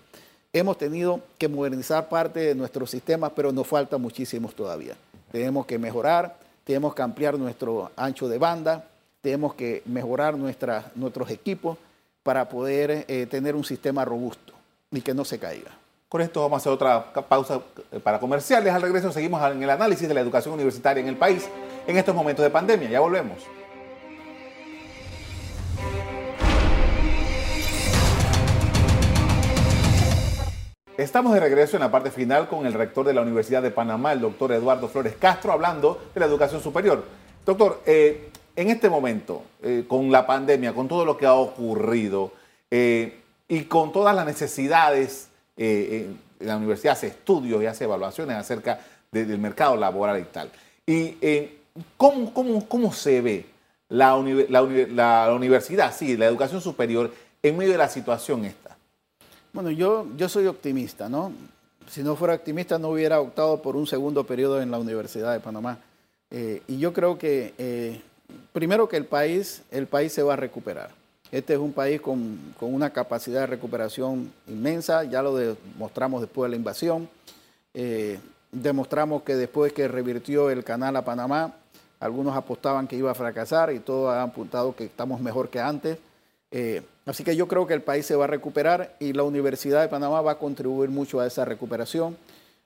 Hemos 0.52 0.80
tenido 0.80 1.22
que 1.38 1.48
modernizar 1.48 2.10
parte 2.10 2.40
de 2.40 2.56
nuestros 2.56 2.90
sistemas, 2.90 3.32
pero 3.36 3.52
nos 3.52 3.68
falta 3.68 4.00
muchísimos 4.00 4.56
todavía. 4.56 4.96
Tenemos 5.32 5.68
que 5.68 5.78
mejorar, 5.78 6.38
tenemos 6.64 6.96
que 6.96 7.04
ampliar 7.04 7.38
nuestro 7.38 7.92
ancho 7.96 8.28
de 8.28 8.40
banda, 8.40 8.88
tenemos 9.22 9.54
que 9.54 9.84
mejorar 9.86 10.36
nuestros 10.36 11.30
equipos 11.30 11.78
para 12.24 12.50
poder 12.50 13.06
eh, 13.08 13.28
tener 13.30 13.56
un 13.56 13.64
sistema 13.64 14.04
robusto 14.04 14.54
y 14.92 15.02
que 15.02 15.14
no 15.14 15.24
se 15.24 15.38
caiga. 15.38 15.72
Con 16.08 16.22
esto 16.22 16.42
vamos 16.42 16.56
a 16.56 16.60
hacer 16.62 16.72
otra 16.72 17.14
pausa 17.14 17.62
eh, 17.92 18.00
para 18.00 18.20
comerciales. 18.20 18.74
Al 18.74 18.82
regreso 18.82 19.12
seguimos 19.12 19.44
en 19.52 19.62
el 19.62 19.70
análisis 19.70 20.08
de 20.08 20.16
la 20.16 20.22
educación 20.22 20.56
universitaria 20.56 21.02
en 21.02 21.10
el 21.10 21.18
país 21.18 21.48
en 21.86 21.96
estos 21.96 22.16
momentos 22.16 22.42
de 22.42 22.50
pandemia. 22.50 22.90
Ya 22.90 23.00
volvemos. 23.00 23.38
Estamos 31.00 31.34
de 31.34 31.40
regreso 31.40 31.78
en 31.78 31.82
la 31.82 31.90
parte 31.90 32.12
final 32.12 32.50
con 32.50 32.66
el 32.66 32.74
rector 32.74 33.06
de 33.06 33.14
la 33.14 33.22
Universidad 33.22 33.62
de 33.62 33.72
Panamá, 33.72 34.12
el 34.12 34.20
doctor 34.20 34.52
Eduardo 34.52 34.90
Flores 34.90 35.16
Castro, 35.18 35.54
hablando 35.54 35.98
de 36.14 36.20
la 36.20 36.26
educación 36.26 36.62
superior. 36.62 37.06
Doctor, 37.46 37.82
eh, 37.86 38.30
en 38.54 38.70
este 38.70 38.90
momento, 38.90 39.44
eh, 39.64 39.86
con 39.88 40.12
la 40.12 40.28
pandemia, 40.28 40.74
con 40.74 40.90
todo 40.90 41.06
lo 41.06 41.16
que 41.16 41.26
ha 41.26 41.36
ocurrido 41.36 42.34
eh, 42.70 43.18
y 43.48 43.62
con 43.62 43.94
todas 43.94 44.14
las 44.14 44.26
necesidades, 44.26 45.30
la 45.56 46.58
universidad 46.58 46.94
hace 46.94 47.08
estudios 47.08 47.64
y 47.64 47.66
hace 47.66 47.86
evaluaciones 47.86 48.36
acerca 48.36 48.82
del 49.10 49.40
mercado 49.40 49.78
laboral 49.78 50.20
y 50.20 50.24
tal. 50.24 50.52
¿Y 50.86 51.16
¿cómo, 51.96 52.34
cómo, 52.68 52.92
se 52.92 53.22
ve 53.22 53.46
la, 53.88 54.22
la, 54.50 55.34
universidad, 55.34 55.96
sí, 55.96 56.18
la 56.18 56.26
educación 56.26 56.60
superior, 56.60 57.10
en 57.42 57.58
medio 57.58 57.72
de 57.72 57.78
la 57.78 57.88
situación 57.88 58.44
esta? 58.44 58.69
Bueno, 59.54 59.72
yo, 59.72 60.08
yo 60.16 60.30
soy 60.30 60.48
optimista, 60.48 61.10
¿no? 61.10 61.32
Si 61.90 62.04
no 62.04 62.16
fuera 62.16 62.36
optimista 62.36 62.78
no 62.78 62.90
hubiera 62.90 63.20
optado 63.20 63.62
por 63.62 63.76
un 63.76 63.88
segundo 63.88 64.24
periodo 64.24 64.62
en 64.62 64.70
la 64.70 64.78
Universidad 64.78 65.34
de 65.34 65.40
Panamá. 65.40 65.80
y 66.32 66.78
yo 66.78 66.94
creo 66.94 67.18
que 67.18 68.04
primero 68.54 68.88
que 68.88 68.98
el 68.98 69.06
país, 69.06 69.64
el 69.72 69.88
país 69.88 70.14
se 70.14 70.22
va 70.22 70.34
a 70.34 70.36
recuperar. 70.36 70.92
Este 71.32 71.54
es 71.54 71.60
un 71.60 71.74
país 71.74 72.02
con, 72.02 72.40
una 72.60 72.90
capacidad 72.90 73.42
de 73.42 73.48
recuperación 73.48 74.32
inmensa, 74.48 75.04
ya 75.04 75.22
lo 75.22 75.36
demostramos 75.36 76.22
después 76.22 76.48
de 76.48 76.50
la 76.52 76.56
invasión. 76.56 77.08
Eh, 77.74 78.20
demostramos 78.52 79.22
que 79.22 79.36
después 79.36 79.72
que 79.74 79.88
revirtió 79.88 80.50
el 80.50 80.64
canal 80.64 80.96
a 80.96 81.06
Panamá, 81.06 81.54
algunos 82.00 82.36
apostaban 82.36 82.88
que 82.88 82.96
iba 82.96 83.12
a 83.12 83.16
fracasar 83.16 83.72
y 83.72 83.80
todos 83.80 84.12
han 84.12 84.30
apuntado 84.30 84.76
que 84.76 84.86
estamos 84.86 85.22
mejor 85.22 85.50
que 85.50 85.60
antes. 85.60 86.00
Eh, 86.52 86.82
así 87.06 87.24
que 87.24 87.36
yo 87.36 87.48
creo 87.48 87.68
que 87.68 87.74
el 87.74 87.82
país 87.82 88.06
se 88.06 88.16
va 88.16 88.26
a 88.26 88.28
recuperar 88.28 88.96
y 89.00 89.14
la 89.14 89.24
Universidad 89.24 89.82
de 89.82 89.88
Panamá 89.88 90.22
va 90.22 90.32
a 90.32 90.40
contribuir 90.40 90.90
mucho 90.90 91.20
a 91.20 91.28
esa 91.28 91.46
recuperación, 91.46 92.18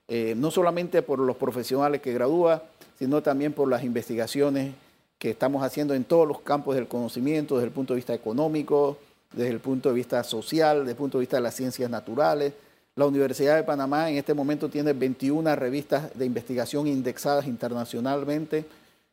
eh, 0.07 0.33
no 0.37 0.51
solamente 0.51 1.01
por 1.01 1.19
los 1.19 1.37
profesionales 1.37 2.01
que 2.01 2.13
gradúa, 2.13 2.63
sino 2.97 3.21
también 3.21 3.53
por 3.53 3.69
las 3.69 3.83
investigaciones 3.83 4.73
que 5.17 5.31
estamos 5.31 5.63
haciendo 5.63 5.93
en 5.93 6.03
todos 6.03 6.27
los 6.27 6.41
campos 6.41 6.75
del 6.75 6.87
conocimiento, 6.87 7.55
desde 7.55 7.67
el 7.67 7.73
punto 7.73 7.93
de 7.93 7.97
vista 7.97 8.13
económico, 8.13 8.97
desde 9.31 9.51
el 9.51 9.59
punto 9.59 9.89
de 9.89 9.95
vista 9.95 10.23
social, 10.23 10.79
desde 10.79 10.91
el 10.91 10.97
punto 10.97 11.17
de 11.17 11.21
vista 11.21 11.37
de 11.37 11.43
las 11.43 11.55
ciencias 11.55 11.89
naturales. 11.89 12.53
La 12.95 13.05
Universidad 13.05 13.55
de 13.55 13.63
Panamá 13.63 14.09
en 14.09 14.17
este 14.17 14.33
momento 14.33 14.69
tiene 14.69 14.93
21 14.93 15.55
revistas 15.55 16.15
de 16.17 16.25
investigación 16.25 16.87
indexadas 16.87 17.47
internacionalmente. 17.47 18.65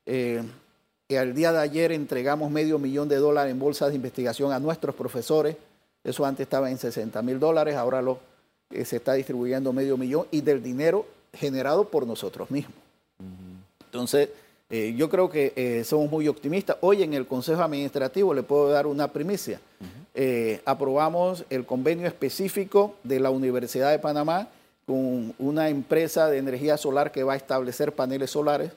Eh, 0.04 0.42
al 1.18 1.34
día 1.34 1.52
de 1.52 1.58
ayer 1.58 1.92
entregamos 1.92 2.50
medio 2.50 2.78
millón 2.78 3.08
de 3.08 3.16
dólares 3.16 3.50
en 3.50 3.58
bolsas 3.58 3.88
de 3.88 3.96
investigación 3.96 4.52
a 4.52 4.58
nuestros 4.58 4.94
profesores. 4.94 5.56
Eso 6.04 6.24
antes 6.24 6.44
estaba 6.44 6.70
en 6.70 6.78
60 6.78 7.20
mil 7.22 7.38
dólares, 7.38 7.74
ahora 7.76 8.00
lo, 8.00 8.18
eh, 8.70 8.84
se 8.84 8.96
está 8.96 9.14
distribuyendo 9.14 9.72
medio 9.72 9.96
millón 9.96 10.26
y 10.30 10.40
del 10.40 10.62
dinero 10.62 11.06
generado 11.32 11.88
por 11.88 12.06
nosotros 12.06 12.50
mismos. 12.50 12.76
Entonces, 13.84 14.28
eh, 14.70 14.94
yo 14.96 15.10
creo 15.10 15.28
que 15.28 15.52
eh, 15.56 15.84
somos 15.84 16.10
muy 16.10 16.28
optimistas. 16.28 16.76
Hoy 16.80 17.02
en 17.02 17.14
el 17.14 17.26
Consejo 17.26 17.62
Administrativo 17.62 18.32
le 18.32 18.42
puedo 18.42 18.70
dar 18.70 18.86
una 18.86 19.08
primicia. 19.08 19.60
Aprobamos 20.64 21.44
el 21.48 21.64
convenio 21.64 22.06
específico 22.06 22.94
de 23.04 23.20
la 23.20 23.30
Universidad 23.30 23.90
de 23.90 23.98
Panamá 23.98 24.48
con 24.84 25.32
una 25.38 25.68
empresa 25.68 26.28
de 26.28 26.38
energía 26.38 26.76
solar 26.76 27.10
que 27.10 27.22
va 27.22 27.32
a 27.32 27.36
establecer 27.36 27.94
paneles 27.94 28.30
solares 28.30 28.72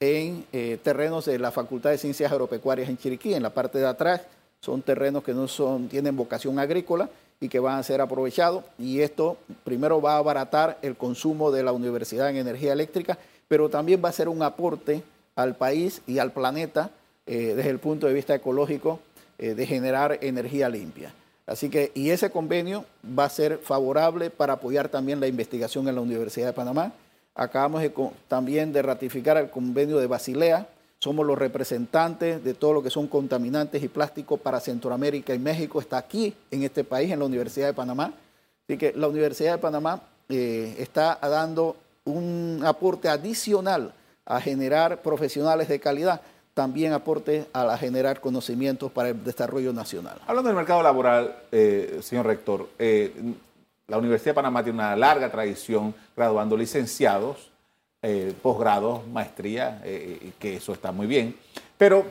en 0.00 0.44
terrenos 0.82 1.24
de 1.24 1.38
la 1.38 1.50
Facultad 1.50 1.90
de 1.90 1.98
Ciencias 1.98 2.30
Agropecuarias 2.30 2.88
en 2.88 2.98
Chiriquí. 2.98 3.34
En 3.34 3.42
la 3.42 3.50
parte 3.50 3.78
de 3.78 3.86
atrás 3.86 4.22
son 4.60 4.82
terrenos 4.82 5.22
que 5.22 5.32
no 5.32 5.48
son, 5.48 5.88
tienen 5.88 6.16
vocación 6.16 6.58
agrícola 6.58 7.08
y 7.40 7.48
que 7.48 7.60
van 7.60 7.78
a 7.78 7.82
ser 7.82 8.00
aprovechados. 8.00 8.64
Y 8.78 9.00
esto 9.00 9.36
primero 9.64 10.00
va 10.00 10.14
a 10.14 10.18
abaratar 10.18 10.78
el 10.82 10.96
consumo 10.96 11.50
de 11.50 11.62
la 11.62 11.72
universidad 11.72 12.30
en 12.30 12.36
energía 12.36 12.72
eléctrica, 12.72 13.18
pero 13.48 13.68
también 13.68 14.02
va 14.04 14.08
a 14.08 14.12
ser 14.12 14.28
un 14.28 14.42
aporte 14.42 15.02
al 15.34 15.54
país 15.54 16.02
y 16.06 16.18
al 16.18 16.32
planeta 16.32 16.90
eh, 17.26 17.54
desde 17.54 17.70
el 17.70 17.78
punto 17.78 18.06
de 18.06 18.14
vista 18.14 18.34
ecológico 18.34 19.00
eh, 19.38 19.54
de 19.54 19.66
generar 19.66 20.18
energía 20.22 20.68
limpia. 20.68 21.12
Así 21.46 21.68
que, 21.68 21.92
y 21.94 22.10
ese 22.10 22.30
convenio 22.30 22.84
va 23.16 23.26
a 23.26 23.30
ser 23.30 23.58
favorable 23.58 24.30
para 24.30 24.54
apoyar 24.54 24.88
también 24.88 25.20
la 25.20 25.28
investigación 25.28 25.86
en 25.86 25.94
la 25.94 26.00
Universidad 26.00 26.46
de 26.46 26.52
Panamá. 26.52 26.92
Acabamos 27.36 27.82
también 28.28 28.72
de 28.72 28.80
ratificar 28.80 29.36
el 29.36 29.50
convenio 29.50 29.98
de 29.98 30.06
Basilea. 30.06 30.66
Somos 30.98 31.26
los 31.26 31.38
representantes 31.38 32.42
de 32.42 32.54
todo 32.54 32.72
lo 32.72 32.82
que 32.82 32.88
son 32.88 33.06
contaminantes 33.06 33.82
y 33.82 33.88
plásticos 33.88 34.40
para 34.40 34.58
Centroamérica 34.58 35.34
y 35.34 35.38
México. 35.38 35.78
Está 35.78 35.98
aquí, 35.98 36.34
en 36.50 36.62
este 36.62 36.82
país, 36.82 37.12
en 37.12 37.18
la 37.18 37.26
Universidad 37.26 37.66
de 37.66 37.74
Panamá. 37.74 38.14
Así 38.66 38.78
que 38.78 38.94
la 38.96 39.06
Universidad 39.06 39.52
de 39.52 39.58
Panamá 39.58 40.00
eh, 40.30 40.74
está 40.78 41.18
dando 41.20 41.76
un 42.06 42.62
aporte 42.64 43.08
adicional 43.08 43.92
a 44.24 44.40
generar 44.40 45.02
profesionales 45.02 45.68
de 45.68 45.78
calidad, 45.78 46.22
también 46.54 46.92
aporte 46.94 47.46
a, 47.52 47.76
generar 47.76 48.20
conocimientos 48.20 48.90
para 48.90 49.10
el 49.10 49.22
desarrollo 49.22 49.74
nacional. 49.74 50.18
Hablando 50.26 50.48
del 50.48 50.56
mercado 50.56 50.82
laboral, 50.82 51.36
eh, 51.52 52.00
señor 52.02 52.26
rector, 52.26 52.68
eh, 52.78 53.12
la 53.88 53.98
Universidad 53.98 54.32
de 54.32 54.34
Panamá 54.34 54.62
tiene 54.62 54.78
una 54.78 54.96
larga 54.96 55.30
tradición 55.30 55.94
graduando 56.16 56.56
licenciados, 56.56 57.50
eh, 58.02 58.34
posgrados, 58.42 59.06
maestría, 59.08 59.82
que 59.82 60.56
eso 60.56 60.72
está 60.72 60.92
muy 60.92 61.06
bien, 61.06 61.34
pero 61.78 62.06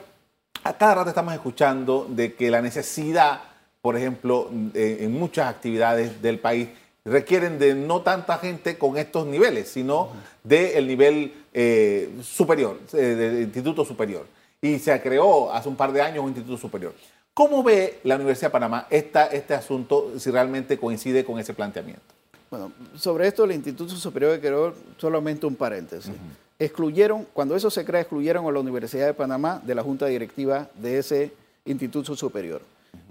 a 0.64 0.76
cada 0.76 0.96
rato 0.96 1.10
estamos 1.10 1.34
escuchando 1.34 2.06
de 2.08 2.34
que 2.34 2.50
la 2.50 2.60
necesidad, 2.60 3.40
por 3.80 3.96
ejemplo, 3.96 4.50
en 4.74 5.12
muchas 5.12 5.48
actividades 5.48 6.20
del 6.20 6.38
país, 6.38 6.68
requieren 7.06 7.58
de 7.58 7.74
no 7.74 8.02
tanta 8.02 8.36
gente 8.38 8.76
con 8.76 8.98
estos 8.98 9.26
niveles, 9.26 9.68
sino 9.68 10.10
del 10.42 10.86
nivel 10.86 11.32
eh, 11.54 12.10
superior, 12.22 12.80
eh, 12.92 12.96
del 12.96 13.42
instituto 13.42 13.84
superior. 13.84 14.26
Y 14.60 14.78
se 14.78 15.00
creó 15.00 15.52
hace 15.52 15.68
un 15.68 15.76
par 15.76 15.92
de 15.92 16.02
años 16.02 16.24
un 16.24 16.30
instituto 16.30 16.58
superior. 16.58 16.94
¿Cómo 17.36 17.62
ve 17.62 18.00
la 18.04 18.16
Universidad 18.16 18.48
de 18.48 18.52
Panamá 18.52 18.86
esta, 18.88 19.26
este 19.26 19.52
asunto, 19.52 20.18
si 20.18 20.30
realmente 20.30 20.78
coincide 20.78 21.22
con 21.22 21.38
ese 21.38 21.52
planteamiento? 21.52 22.00
Bueno, 22.50 22.72
sobre 22.96 23.28
esto 23.28 23.44
el 23.44 23.52
Instituto 23.52 23.94
Superior 23.94 24.40
de 24.40 24.72
solamente 24.96 25.44
un 25.44 25.54
paréntesis. 25.54 26.14
Excluyeron, 26.58 27.26
cuando 27.34 27.54
eso 27.54 27.68
se 27.68 27.84
crea, 27.84 28.00
excluyeron 28.00 28.46
a 28.46 28.50
la 28.50 28.58
Universidad 28.58 29.04
de 29.04 29.12
Panamá 29.12 29.60
de 29.62 29.74
la 29.74 29.82
Junta 29.82 30.06
Directiva 30.06 30.70
de 30.76 30.96
ese 30.96 31.30
Instituto 31.66 32.16
Superior. 32.16 32.62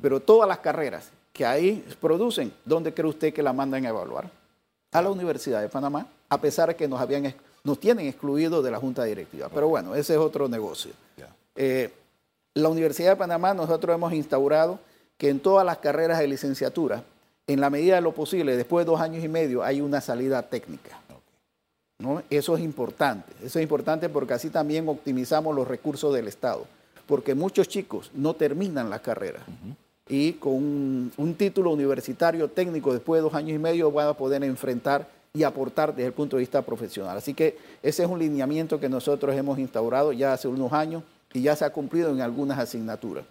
Pero 0.01 0.19
todas 0.19 0.49
las 0.49 0.57
carreras 0.57 1.11
que 1.31 1.45
ahí 1.45 1.85
producen, 2.01 2.51
¿dónde 2.65 2.95
cree 2.95 3.07
usted 3.07 3.31
que 3.31 3.43
la 3.43 3.53
mandan 3.53 3.85
a 3.85 3.89
evaluar? 3.89 4.27
A 4.93 5.03
la 5.03 5.11
Universidad 5.11 5.61
de 5.61 5.69
Panamá, 5.69 6.07
a 6.29 6.41
pesar 6.41 6.69
de 6.69 6.75
que 6.75 6.87
nos, 6.87 6.99
habían, 6.99 7.31
nos 7.63 7.79
tienen 7.79 8.07
excluidos 8.07 8.65
de 8.65 8.71
la 8.71 8.79
Junta 8.79 9.03
Directiva. 9.03 9.49
Pero 9.53 9.67
bueno, 9.67 9.93
ese 9.93 10.13
es 10.13 10.19
otro 10.19 10.47
negocio. 10.47 10.93
Eh, 11.55 11.93
la 12.55 12.69
Universidad 12.69 13.11
de 13.11 13.15
Panamá 13.17 13.53
nosotros 13.53 13.93
hemos 13.93 14.13
instaurado 14.13 14.79
que 15.17 15.29
en 15.29 15.39
todas 15.39 15.65
las 15.65 15.77
carreras 15.77 16.19
de 16.19 16.27
licenciatura, 16.27 17.03
en 17.47 17.59
la 17.59 17.69
medida 17.69 17.95
de 17.95 18.01
lo 18.01 18.13
posible, 18.13 18.57
después 18.57 18.85
de 18.85 18.91
dos 18.91 19.01
años 19.01 19.23
y 19.23 19.27
medio, 19.27 19.61
hay 19.61 19.81
una 19.81 20.01
salida 20.01 20.41
técnica. 20.41 20.99
¿no? 21.99 22.23
Eso 22.29 22.55
es 22.55 22.63
importante. 22.63 23.31
Eso 23.43 23.59
es 23.59 23.63
importante 23.63 24.09
porque 24.09 24.33
así 24.33 24.49
también 24.49 24.87
optimizamos 24.87 25.55
los 25.55 25.67
recursos 25.67 26.13
del 26.13 26.27
Estado. 26.27 26.65
Porque 27.05 27.35
muchos 27.35 27.67
chicos 27.67 28.09
no 28.13 28.33
terminan 28.33 28.89
la 28.89 28.99
carrera. 28.99 29.41
Y 30.07 30.33
con 30.33 30.53
un, 30.53 31.11
un, 31.17 31.35
título 31.35 31.71
universitario 31.71 32.49
técnico 32.49 32.93
después 32.93 33.19
de 33.19 33.23
dos 33.23 33.33
años 33.33 33.55
y 33.55 33.59
medio 33.59 33.91
van 33.91 34.07
a 34.07 34.13
poder 34.13 34.43
enfrentar 34.43 35.07
y 35.33 35.43
aportar 35.43 35.93
desde 35.93 36.07
el 36.07 36.13
punto 36.13 36.37
de 36.37 36.41
vista 36.41 36.61
profesional. 36.61 37.17
Así 37.17 37.33
que 37.33 37.57
ese 37.83 38.03
es 38.03 38.09
un 38.09 38.19
lineamiento 38.19 38.79
que 38.79 38.89
nosotros 38.89 39.35
hemos 39.35 39.59
instaurado 39.59 40.13
ya 40.13 40.33
hace 40.33 40.47
unos 40.47 40.71
años 40.73 41.03
y 41.35 41.41
ya 41.41 41.55
se 41.55 41.65
ha 41.65 41.69
cumplido 41.69 42.11
en 42.11 42.21
algunas 42.21 42.57
asignaturas. 42.57 43.25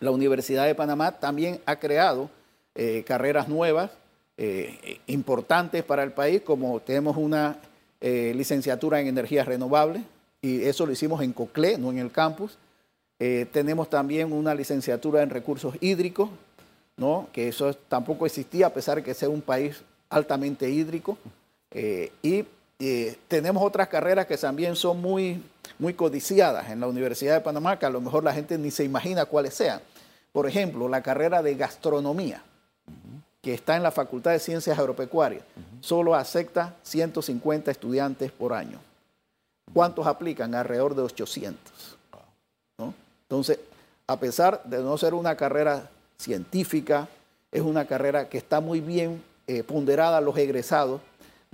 La 0.00 0.10
Universidad 0.10 0.66
de 0.66 0.74
Panamá 0.74 1.12
también 1.12 1.60
ha 1.64 1.76
creado 1.76 2.28
eh, 2.74 3.04
carreras 3.06 3.48
nuevas 3.48 3.92
eh, 4.36 4.98
importantes 5.06 5.84
para 5.84 6.02
el 6.02 6.10
país, 6.10 6.42
como 6.42 6.80
tenemos 6.80 7.16
una 7.16 7.58
eh, 8.00 8.32
licenciatura 8.34 9.00
en 9.00 9.06
energías 9.06 9.46
renovables, 9.46 10.02
y 10.42 10.64
eso 10.64 10.84
lo 10.84 10.92
hicimos 10.92 11.22
en 11.22 11.32
COCLE, 11.32 11.78
no 11.78 11.92
en 11.92 11.98
el 11.98 12.10
campus. 12.10 12.58
tenemos 13.18 13.88
también 13.88 14.32
una 14.32 14.54
licenciatura 14.54 15.22
en 15.22 15.30
recursos 15.30 15.74
hídricos, 15.80 16.28
¿no? 16.96 17.28
que 17.32 17.48
eso 17.48 17.72
tampoco 17.72 18.26
existía, 18.26 18.66
a 18.66 18.74
pesar 18.74 18.96
de 18.96 19.04
que 19.04 19.14
sea 19.14 19.28
un 19.28 19.42
país 19.42 19.80
altamente 20.10 20.68
hídrico. 20.68 21.16
y 22.22 22.44
tenemos 23.28 23.62
otras 23.62 23.88
carreras 23.88 24.26
que 24.26 24.36
también 24.36 24.76
son 24.76 25.00
muy, 25.00 25.42
muy 25.78 25.94
codiciadas 25.94 26.70
en 26.70 26.80
la 26.80 26.86
Universidad 26.86 27.34
de 27.34 27.40
Panamá, 27.40 27.78
que 27.78 27.86
a 27.86 27.90
lo 27.90 28.00
mejor 28.00 28.24
la 28.24 28.32
gente 28.32 28.58
ni 28.58 28.70
se 28.70 28.84
imagina 28.84 29.24
cuáles 29.24 29.54
sean. 29.54 29.80
Por 30.32 30.46
ejemplo, 30.46 30.88
la 30.88 31.02
carrera 31.02 31.42
de 31.42 31.54
gastronomía 31.54 32.42
que 33.46 33.54
está 33.54 33.76
en 33.76 33.84
la 33.84 33.92
Facultad 33.92 34.32
de 34.32 34.40
Ciencias 34.40 34.76
Agropecuarias, 34.76 35.44
solo 35.80 36.16
acepta 36.16 36.74
150 36.82 37.70
estudiantes 37.70 38.32
por 38.32 38.52
año. 38.52 38.80
¿Cuántos 39.72 40.04
aplican? 40.04 40.52
Alrededor 40.52 40.96
de 40.96 41.02
800. 41.02 41.96
Entonces, 43.22 43.60
a 44.08 44.18
pesar 44.18 44.64
de 44.64 44.78
no 44.78 44.98
ser 44.98 45.14
una 45.14 45.36
carrera 45.36 45.88
científica, 46.18 47.06
es 47.52 47.62
una 47.62 47.84
carrera 47.84 48.28
que 48.28 48.38
está 48.38 48.60
muy 48.60 48.80
bien 48.80 49.22
eh, 49.46 49.62
ponderada 49.62 50.18
a 50.18 50.20
los 50.20 50.36
egresados 50.36 51.00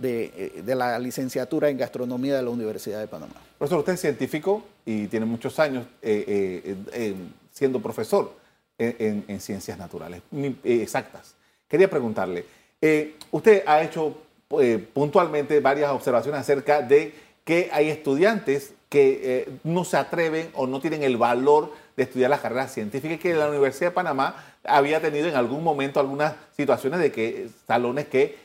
eh, 0.02 0.62
de, 0.64 0.74
la 0.74 0.98
licenciatura 0.98 1.68
en 1.68 1.78
gastronomía 1.78 2.36
de 2.36 2.42
la 2.42 2.50
Universidad 2.50 3.00
de 3.00 3.08
Panamá. 3.08 3.34
Profesor, 3.58 3.80
usted 3.80 3.94
es 3.94 4.00
científico 4.00 4.64
y 4.84 5.06
tiene 5.06 5.26
muchos 5.26 5.58
años 5.58 5.86
eh, 6.00 7.14
siendo 7.50 7.80
profesor 7.80 8.34
en 8.78 9.40
ciencias 9.40 9.78
naturales 9.78 10.22
exactas. 10.64 11.36
Quería 11.68 11.88
preguntarle, 11.88 12.44
eh, 12.82 13.14
usted 13.30 13.62
ha 13.64 13.80
hecho 13.80 14.14
eh, 14.60 14.84
puntualmente 14.92 15.60
varias 15.60 15.92
observaciones 15.92 16.40
acerca 16.40 16.82
de 16.82 17.14
que 17.44 17.70
hay 17.72 17.88
estudiantes 17.88 18.74
que 18.88 19.20
eh, 19.22 19.48
no 19.62 19.84
se 19.84 19.96
atreven 19.96 20.50
o 20.54 20.66
no 20.66 20.80
tienen 20.80 21.04
el 21.04 21.16
valor 21.16 21.72
de 21.96 22.02
estudiar 22.02 22.30
las 22.30 22.40
carreras 22.40 22.72
científicas 22.72 23.18
que 23.18 23.34
la 23.34 23.48
Universidad 23.48 23.90
de 23.90 23.94
Panamá 23.94 24.36
había 24.64 25.00
tenido 25.00 25.28
en 25.28 25.34
algún 25.34 25.62
momento 25.62 26.00
algunas 26.00 26.34
situaciones 26.56 27.00
de 27.00 27.12
que 27.12 27.48
salones 27.66 28.06
que 28.06 28.36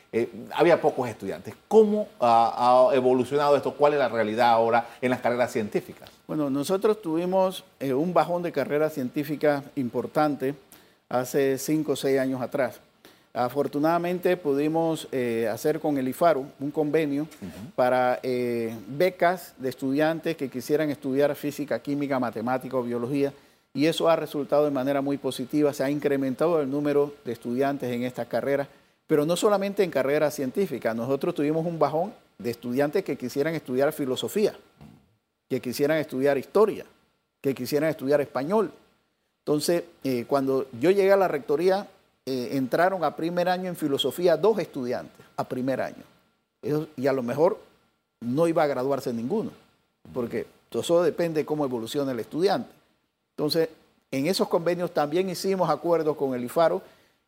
había 0.53 0.81
pocos 0.81 1.07
estudiantes. 1.09 1.53
¿Cómo 1.67 2.07
ha, 2.19 2.89
evolucionado 2.93 3.55
esto? 3.55 3.73
¿Cuál 3.73 3.93
es 3.93 3.99
la 3.99 4.09
realidad 4.09 4.49
ahora 4.49 4.87
en 5.01 5.11
las 5.11 5.21
carreras 5.21 5.51
científicas? 5.51 6.09
Bueno, 6.27 6.49
nosotros 6.49 7.01
tuvimos 7.01 7.63
un 7.81 8.13
bajón 8.13 8.43
de 8.43 8.51
carreras 8.51 8.93
científicas 8.93 9.63
importante 9.75 10.55
hace 11.09 11.57
cinco 11.57 11.93
o 11.93 11.95
seis 11.95 12.19
años 12.19 12.41
atrás. 12.41 12.79
Afortunadamente 13.37 14.35
pudimos 14.35 15.07
eh, 15.11 15.47
hacer 15.47 15.79
con 15.79 15.95
el 15.99 16.07
IFARU 16.07 16.43
un 16.59 16.71
convenio 16.71 17.27
para 17.75 18.19
eh, 18.23 18.75
becas 18.87 19.53
de 19.59 19.69
estudiantes 19.69 20.35
que 20.35 20.49
quisieran 20.49 20.89
estudiar 20.89 21.35
física, 21.35 21.77
química, 21.77 22.19
matemática 22.19 22.77
o 22.77 22.81
biología 22.81 23.31
y 23.75 23.85
eso 23.85 24.09
ha 24.09 24.15
resultado 24.15 24.65
de 24.65 24.71
manera 24.71 25.01
muy 25.01 25.19
positiva. 25.19 25.71
Se 25.71 25.83
ha 25.83 25.89
incrementado 25.91 26.59
el 26.59 26.71
número 26.71 27.13
de 27.25 27.33
estudiantes 27.33 27.93
en 27.93 28.01
estas 28.01 28.25
carreras, 28.25 28.69
pero 29.05 29.23
no 29.23 29.35
solamente 29.35 29.83
en 29.83 29.91
carreras 29.91 30.33
científicas. 30.33 30.95
Nosotros 30.95 31.35
tuvimos 31.35 31.63
un 31.63 31.77
bajón 31.77 32.15
de 32.39 32.49
estudiantes 32.49 33.03
que 33.03 33.17
quisieran 33.17 33.53
estudiar 33.53 33.93
filosofía, 33.93 34.55
que 35.47 35.61
quisieran 35.61 35.99
estudiar 35.99 36.39
historia, 36.39 36.87
que 37.39 37.53
quisieran 37.53 37.91
estudiar 37.91 38.19
español. 38.19 38.71
Entonces, 39.45 39.83
eh, 40.03 40.25
cuando 40.27 40.65
yo 40.81 40.89
llegué 40.89 41.11
a 41.11 41.17
la 41.17 41.27
rectoría, 41.27 41.87
eh, 42.29 42.57
entraron 42.57 43.05
a 43.05 43.15
primer 43.15 43.47
año 43.47 43.69
en 43.69 43.75
filosofía 43.77 44.35
dos 44.35 44.59
estudiantes 44.59 45.25
a 45.37 45.45
primer 45.45 45.79
año. 45.79 46.03
y 46.97 47.07
a 47.07 47.13
lo 47.13 47.23
mejor 47.23 47.57
no 48.19 48.49
iba 48.49 48.63
a 48.63 48.67
graduarse 48.67 49.13
ninguno, 49.13 49.51
porque 50.13 50.45
todo 50.69 51.03
depende 51.03 51.39
de 51.39 51.45
cómo 51.45 51.63
evoluciona 51.63 52.11
el 52.11 52.19
estudiante. 52.19 52.69
Entonces, 53.37 53.69
en 54.11 54.27
esos 54.27 54.49
convenios 54.49 54.93
también 54.93 55.29
hicimos 55.29 55.69
acuerdos 55.69 56.17
con 56.17 56.33
el 56.33 56.43
IFARO, 56.43 56.81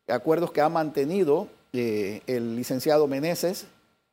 acuerdos 0.06 0.52
que 0.52 0.60
ha 0.60 0.68
mantenido 0.68 1.48
eh, 1.72 2.20
el 2.26 2.56
licenciado 2.56 3.06
Meneses. 3.06 3.64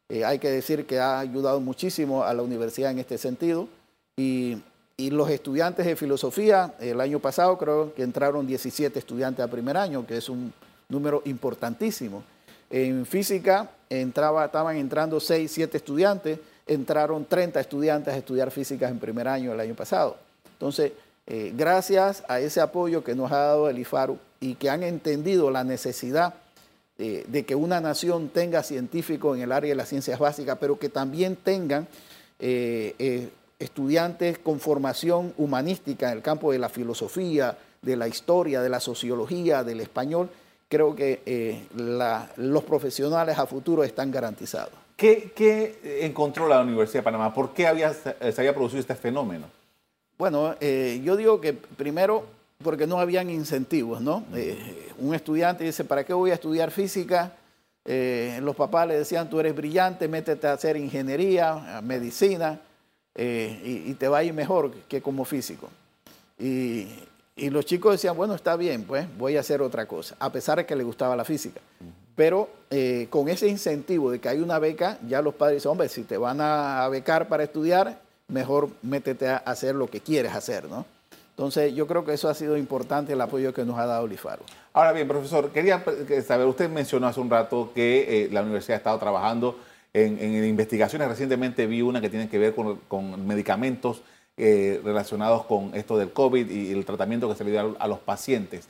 Eh, 0.07 0.23
hay 0.23 0.39
que 0.39 0.49
decir 0.49 0.85
que 0.85 0.99
ha 0.99 1.19
ayudado 1.19 1.59
muchísimo 1.59 2.23
a 2.23 2.33
la 2.33 2.43
universidad 2.43 2.91
en 2.91 2.99
este 2.99 3.17
sentido. 3.17 3.67
Y, 4.15 4.61
y, 4.95 5.09
los 5.09 5.29
estudiantes 5.29 5.85
de 5.85 5.97
filosofía, 5.97 6.75
el 6.79 7.01
año 7.01 7.19
pasado 7.19 7.57
creo 7.57 7.93
que 7.93 8.03
entraron 8.03 8.47
17 8.47 8.97
estudiantes 8.97 9.43
a 9.43 9.49
primer 9.49 9.75
año, 9.75 10.07
que 10.07 10.15
es 10.15 10.29
un 10.29 10.53
número 10.89 11.21
importantísimo. 11.25 12.23
En 12.69 13.05
física 13.05 13.69
entraba, 13.89 14.45
estaban 14.45 14.77
entrando 14.77 15.19
6, 15.19 15.49
7 15.49 15.77
estudiantes, 15.77 16.39
entraron 16.65 17.25
30 17.25 17.59
estudiantes 17.59 18.13
a 18.13 18.17
estudiar 18.17 18.51
física 18.51 18.89
en 18.89 18.99
primer 18.99 19.27
año 19.27 19.53
el 19.53 19.59
año 19.59 19.75
pasado. 19.75 20.17
Entonces, 20.53 20.91
eh, 21.25 21.53
gracias 21.55 22.23
a 22.27 22.39
ese 22.39 22.61
apoyo 22.61 23.03
que 23.03 23.15
nos 23.15 23.31
ha 23.31 23.37
dado 23.37 23.69
el 23.69 23.79
IFARU 23.79 24.17
y 24.39 24.55
que 24.55 24.69
han 24.69 24.83
entendido 24.83 25.51
la 25.51 25.63
necesidad 25.63 26.35
eh, 26.97 27.25
de 27.27 27.45
que 27.45 27.55
una 27.55 27.79
nación 27.79 28.29
tenga 28.29 28.63
científicos 28.63 29.37
en 29.37 29.43
el 29.43 29.51
área 29.51 29.69
de 29.69 29.75
las 29.75 29.89
ciencias 29.89 30.19
básicas, 30.19 30.57
pero 30.59 30.79
que 30.79 30.89
también 30.89 31.35
tengan 31.35 31.87
eh, 32.39 33.29
estudiantes 33.59 34.39
con 34.39 34.59
formación 34.59 35.33
humanística 35.37 36.11
en 36.11 36.17
el 36.17 36.23
campo 36.23 36.51
de 36.51 36.59
la 36.59 36.69
filosofía, 36.69 37.57
de 37.81 37.95
la 37.95 38.07
historia, 38.07 38.61
de 38.61 38.69
la 38.69 38.79
sociología, 38.79 39.63
del 39.63 39.81
español, 39.81 40.29
creo 40.67 40.95
que 40.95 41.21
eh, 41.25 41.67
los 42.37 42.63
profesionales 42.63 43.37
a 43.37 43.45
futuro 43.45 43.83
están 43.83 44.11
garantizados. 44.11 44.73
¿Qué, 44.95 45.79
encontró 46.01 46.47
la 46.47 46.61
Universidad 46.61 47.01
de 47.01 47.03
Panamá? 47.03 47.33
¿Por 47.33 47.53
qué 47.53 47.67
había, 47.67 47.93
se 47.93 48.15
había 48.37 48.53
producido 48.53 48.79
este 48.79 48.95
fenómeno? 48.95 49.45
Bueno, 50.17 50.55
eh, 50.59 50.99
yo 51.03 51.15
digo 51.15 51.39
que 51.39 51.53
primero 51.53 52.25
porque 52.63 52.87
no 52.87 52.99
habían 52.99 53.29
incentivos, 53.29 54.01
¿no? 54.01 54.25
Eh, 54.33 54.89
un 54.97 55.13
estudiante 55.13 55.63
dice, 55.63 55.83
¿para 55.83 56.03
qué 56.03 56.13
voy 56.13 56.31
a 56.31 56.35
estudiar 56.35 56.71
física? 56.71 57.33
los 58.41 58.53
papás 58.53 58.85
le 58.85 58.97
decían, 58.97 59.29
tú 59.29 59.39
eres 59.39 59.55
brillante, 59.55 60.09
métete 60.09 60.45
a 60.45 60.51
hacer 60.51 60.75
ingeniería, 60.75 61.79
medicina, 61.81 62.59
y, 63.17 63.21
y, 63.23 63.95
te 63.97 64.09
va 64.09 64.17
a 64.17 64.23
ir 64.25 64.33
mejor 64.33 64.73
que 64.89 65.01
como 65.01 65.23
físico. 65.23 65.69
Y, 66.37 66.85
y 67.37 67.51
los 67.51 67.65
chicos 67.65 67.93
decían, 67.93 68.17
bueno, 68.17 68.33
está 68.33 68.55
bien, 68.55 68.83
pues 68.83 69.07
voy 69.17 69.37
a 69.37 69.41
hacer 69.41 69.61
otra 69.61 69.85
cosa, 69.85 70.15
a 70.19 70.31
pesar 70.31 70.57
de 70.57 70.65
que 70.65 70.75
les 70.75 70.85
gustaba 70.85 71.15
la 71.15 71.23
física. 71.23 71.61
Pero 72.15 72.49
eh, 72.71 73.07
con 73.11 73.29
ese 73.29 73.47
incentivo 73.47 74.09
de 74.09 74.19
que 74.19 74.27
hay 74.27 74.39
una 74.39 74.57
beca, 74.57 74.97
ya 75.07 75.21
los 75.21 75.35
padres 75.35 75.57
dicen, 75.57 75.71
hombre, 75.71 75.87
si 75.87 76.03
te 76.03 76.17
van 76.17 76.41
a 76.41 76.87
becar 76.89 77.27
para 77.27 77.43
estudiar, 77.43 77.99
mejor 78.27 78.69
métete 78.81 79.27
a 79.27 79.37
hacer 79.37 79.75
lo 79.75 79.87
que 79.87 80.01
quieres 80.01 80.33
hacer, 80.33 80.65
¿no? 80.65 80.85
Entonces, 81.29 81.75
yo 81.75 81.85
creo 81.85 82.03
que 82.03 82.13
eso 82.13 82.27
ha 82.27 82.33
sido 82.33 82.57
importante 82.57 83.13
el 83.13 83.21
apoyo 83.21 83.53
que 83.53 83.63
nos 83.63 83.77
ha 83.77 83.85
dado 83.85 84.07
Lifaro. 84.07 84.41
Ahora 84.73 84.91
bien, 84.91 85.07
profesor, 85.07 85.51
quería 85.51 85.83
saber, 86.25 86.47
usted 86.47 86.67
mencionó 86.67 87.05
hace 87.05 87.19
un 87.19 87.29
rato 87.29 87.71
que 87.75 88.25
eh, 88.25 88.29
la 88.31 88.41
universidad 88.41 88.73
ha 88.73 88.77
estado 88.77 88.97
trabajando 88.97 89.59
en, 89.93 90.43
investigaciones. 90.43 91.07
Recientemente 91.07 91.67
vi 91.67 91.83
una 91.83 92.01
que 92.01 92.09
tiene 92.09 92.27
que 92.27 92.39
ver 92.39 92.55
con 92.55 93.27
medicamentos 93.27 94.01
eh, 94.39 94.79
relacionados 94.83 95.45
con 95.45 95.73
esto 95.73 95.97
del 95.97 96.11
COVID 96.11 96.47
y 96.47 96.71
el 96.71 96.85
tratamiento 96.85 97.27
que 97.27 97.33
se 97.33 97.43
le 97.43 97.49
dio 97.49 97.75
a, 97.79 97.87
los 97.87 97.97
pacientes. 97.97 98.67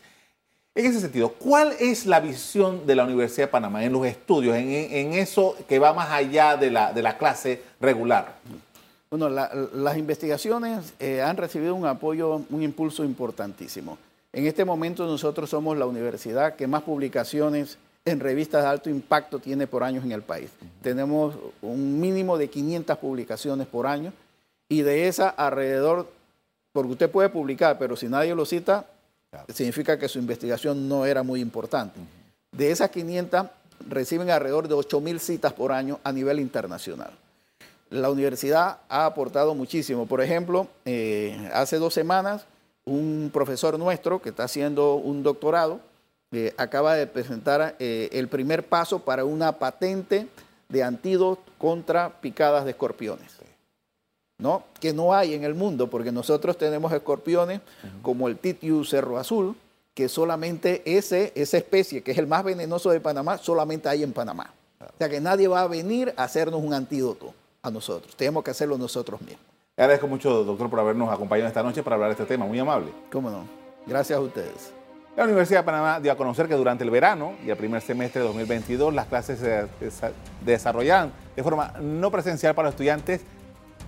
En 0.73 0.85
ese 0.85 1.01
sentido, 1.01 1.29
¿cuál 1.29 1.73
es 1.77 2.05
la 2.05 2.21
visión 2.21 2.87
de 2.87 2.95
la 2.95 3.03
Universidad 3.03 3.47
de 3.47 3.51
Panamá 3.51 3.83
en 3.83 3.91
los 3.91 4.05
estudios, 4.05 4.55
en, 4.55 5.11
eso 5.11 5.57
que 5.67 5.77
va 5.77 5.91
más 5.91 6.09
allá 6.09 6.55
de 6.55 6.71
la, 6.71 6.93
de 6.93 7.01
la 7.01 7.17
clase 7.17 7.63
regular? 7.81 8.35
Bueno, 9.09 9.29
las 9.29 9.97
investigaciones 9.97 10.93
eh, 10.99 11.21
han 11.21 11.35
recibido 11.35 11.75
un 11.75 11.85
apoyo, 11.85 12.41
un 12.49 12.63
impulso 12.63 13.03
importantísimo. 13.03 13.97
En 14.31 14.47
este 14.47 14.63
momento 14.63 15.05
nosotros 15.05 15.49
somos 15.49 15.77
la 15.77 15.85
universidad 15.85 16.55
que 16.55 16.65
más 16.65 16.83
publicaciones 16.83 17.77
en 18.05 18.21
revistas 18.21 18.63
de 18.63 18.69
alto 18.69 18.89
impacto 18.89 19.39
tiene 19.39 19.67
por 19.67 19.83
años 19.83 20.05
en 20.05 20.13
el 20.13 20.21
país. 20.21 20.49
Tenemos 20.81 21.35
un 21.61 21.99
mínimo 21.99 22.37
de 22.37 22.49
500 22.49 22.97
publicaciones 22.99 23.67
por 23.67 23.85
año 23.85 24.13
y 24.69 24.81
de 24.81 25.07
esa 25.07 25.29
alrededor 25.29 26.07
porque 26.77 26.91
usted 26.91 27.09
puede 27.09 27.29
publicar, 27.29 27.79
pero 27.79 27.95
si 27.95 28.07
nadie 28.07 28.35
lo 28.35 28.45
cita, 28.45 28.85
significa 29.51 29.97
que 29.97 30.07
su 30.07 30.19
investigación 30.19 30.87
no 30.87 31.07
era 31.07 31.23
muy 31.23 31.41
importante. 31.41 31.99
De 32.51 32.69
esas 32.69 32.91
500, 32.91 33.47
reciben 33.89 34.29
alrededor 34.29 34.67
de 34.67 34.75
8.000 34.75 35.17
citas 35.17 35.53
por 35.53 35.71
año 35.71 35.99
a 36.03 36.11
nivel 36.11 36.39
internacional. 36.39 37.11
La 37.89 38.11
universidad 38.11 38.77
ha 38.89 39.07
aportado 39.07 39.55
muchísimo. 39.55 40.05
Por 40.05 40.21
ejemplo, 40.21 40.67
eh, 40.85 41.49
hace 41.51 41.77
dos 41.77 41.95
semanas, 41.95 42.45
un 42.85 43.31
profesor 43.33 43.79
nuestro 43.79 44.21
que 44.21 44.29
está 44.29 44.43
haciendo 44.43 44.95
un 44.95 45.23
doctorado 45.23 45.79
eh, 46.31 46.53
acaba 46.57 46.93
de 46.93 47.07
presentar 47.07 47.75
eh, 47.79 48.09
el 48.11 48.27
primer 48.27 48.63
paso 48.63 48.99
para 48.99 49.25
una 49.25 49.53
patente 49.53 50.27
de 50.69 50.83
antídoto 50.83 51.41
contra 51.57 52.21
picadas 52.21 52.65
de 52.65 52.71
escorpiones. 52.71 53.36
¿No? 54.37 54.63
que 54.79 54.93
no 54.93 55.13
hay 55.13 55.33
en 55.33 55.43
el 55.43 55.55
mundo, 55.55 55.89
porque 55.89 56.11
nosotros 56.11 56.57
tenemos 56.57 56.91
escorpiones 56.91 57.61
como 58.01 58.27
el 58.27 58.37
Titiu 58.37 58.83
cerro 58.83 59.17
azul, 59.17 59.55
que 59.93 60.07
solamente 60.07 60.83
ese, 60.85 61.31
esa 61.35 61.57
especie, 61.57 62.03
que 62.03 62.11
es 62.11 62.17
el 62.17 62.27
más 62.27 62.43
venenoso 62.43 62.91
de 62.91 62.99
Panamá, 62.99 63.37
solamente 63.37 63.89
hay 63.89 64.03
en 64.03 64.13
Panamá. 64.13 64.53
O 64.79 64.97
sea 64.97 65.09
que 65.09 65.19
nadie 65.19 65.47
va 65.47 65.61
a 65.61 65.67
venir 65.67 66.13
a 66.15 66.23
hacernos 66.23 66.61
un 66.61 66.73
antídoto 66.73 67.33
a 67.63 67.71
nosotros, 67.71 68.15
tenemos 68.15 68.43
que 68.43 68.51
hacerlo 68.51 68.77
nosotros 68.77 69.19
mismos. 69.21 69.41
Le 69.75 69.83
agradezco 69.83 70.07
mucho, 70.07 70.43
doctor, 70.43 70.69
por 70.69 70.79
habernos 70.79 71.11
acompañado 71.11 71.47
esta 71.47 71.61
noche 71.61 71.83
para 71.83 71.95
hablar 71.95 72.09
de 72.09 72.13
este 72.13 72.25
tema, 72.25 72.45
muy 72.45 72.57
amable. 72.59 72.91
¿Cómo 73.11 73.29
no? 73.29 73.45
Gracias 73.85 74.17
a 74.17 74.21
ustedes. 74.21 74.71
La 75.15 75.23
Universidad 75.23 75.61
de 75.61 75.65
Panamá 75.65 75.99
dio 75.99 76.11
a 76.11 76.15
conocer 76.15 76.47
que 76.47 76.53
durante 76.53 76.83
el 76.83 76.91
verano 76.91 77.33
y 77.43 77.49
el 77.49 77.57
primer 77.57 77.81
semestre 77.81 78.21
de 78.21 78.27
2022 78.27 78.93
las 78.93 79.07
clases 79.07 79.39
se 79.39 79.67
desarrollarán 80.45 81.11
de 81.35 81.41
forma 81.41 81.73
no 81.81 82.11
presencial 82.11 82.53
para 82.53 82.67
los 82.67 82.73
estudiantes 82.73 83.21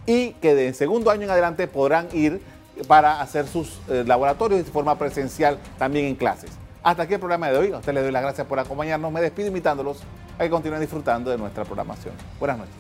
y 0.10 0.32
que 0.41 0.56
de 0.56 0.74
segundo 0.74 1.12
año 1.12 1.22
en 1.26 1.30
adelante 1.30 1.67
podrán 1.67 2.08
ir 2.13 2.41
para 2.88 3.22
hacer 3.22 3.45
sus 3.45 3.80
eh, 3.88 4.04
laboratorios 4.08 4.65
de 4.65 4.72
forma 4.72 4.98
presencial 4.98 5.60
también 5.78 6.06
en 6.06 6.15
clases. 6.15 6.50
Hasta 6.82 7.04
aquí 7.04 7.13
el 7.13 7.19
programa 7.19 7.52
de 7.52 7.58
hoy. 7.58 7.72
A 7.72 7.78
ustedes 7.78 7.93
les 7.93 8.04
doy 8.06 8.12
las 8.12 8.24
gracias 8.24 8.48
por 8.48 8.58
acompañarnos. 8.58 9.12
Me 9.12 9.22
despido 9.22 9.50
invitándolos 9.50 10.02
a 10.39 10.43
que 10.43 10.50
continúen 10.50 10.82
disfrutando 10.82 11.30
de 11.30 11.38
nuestra 11.38 11.63
programación. 11.63 12.15
Buenas 12.39 12.58
noches. 12.58 12.74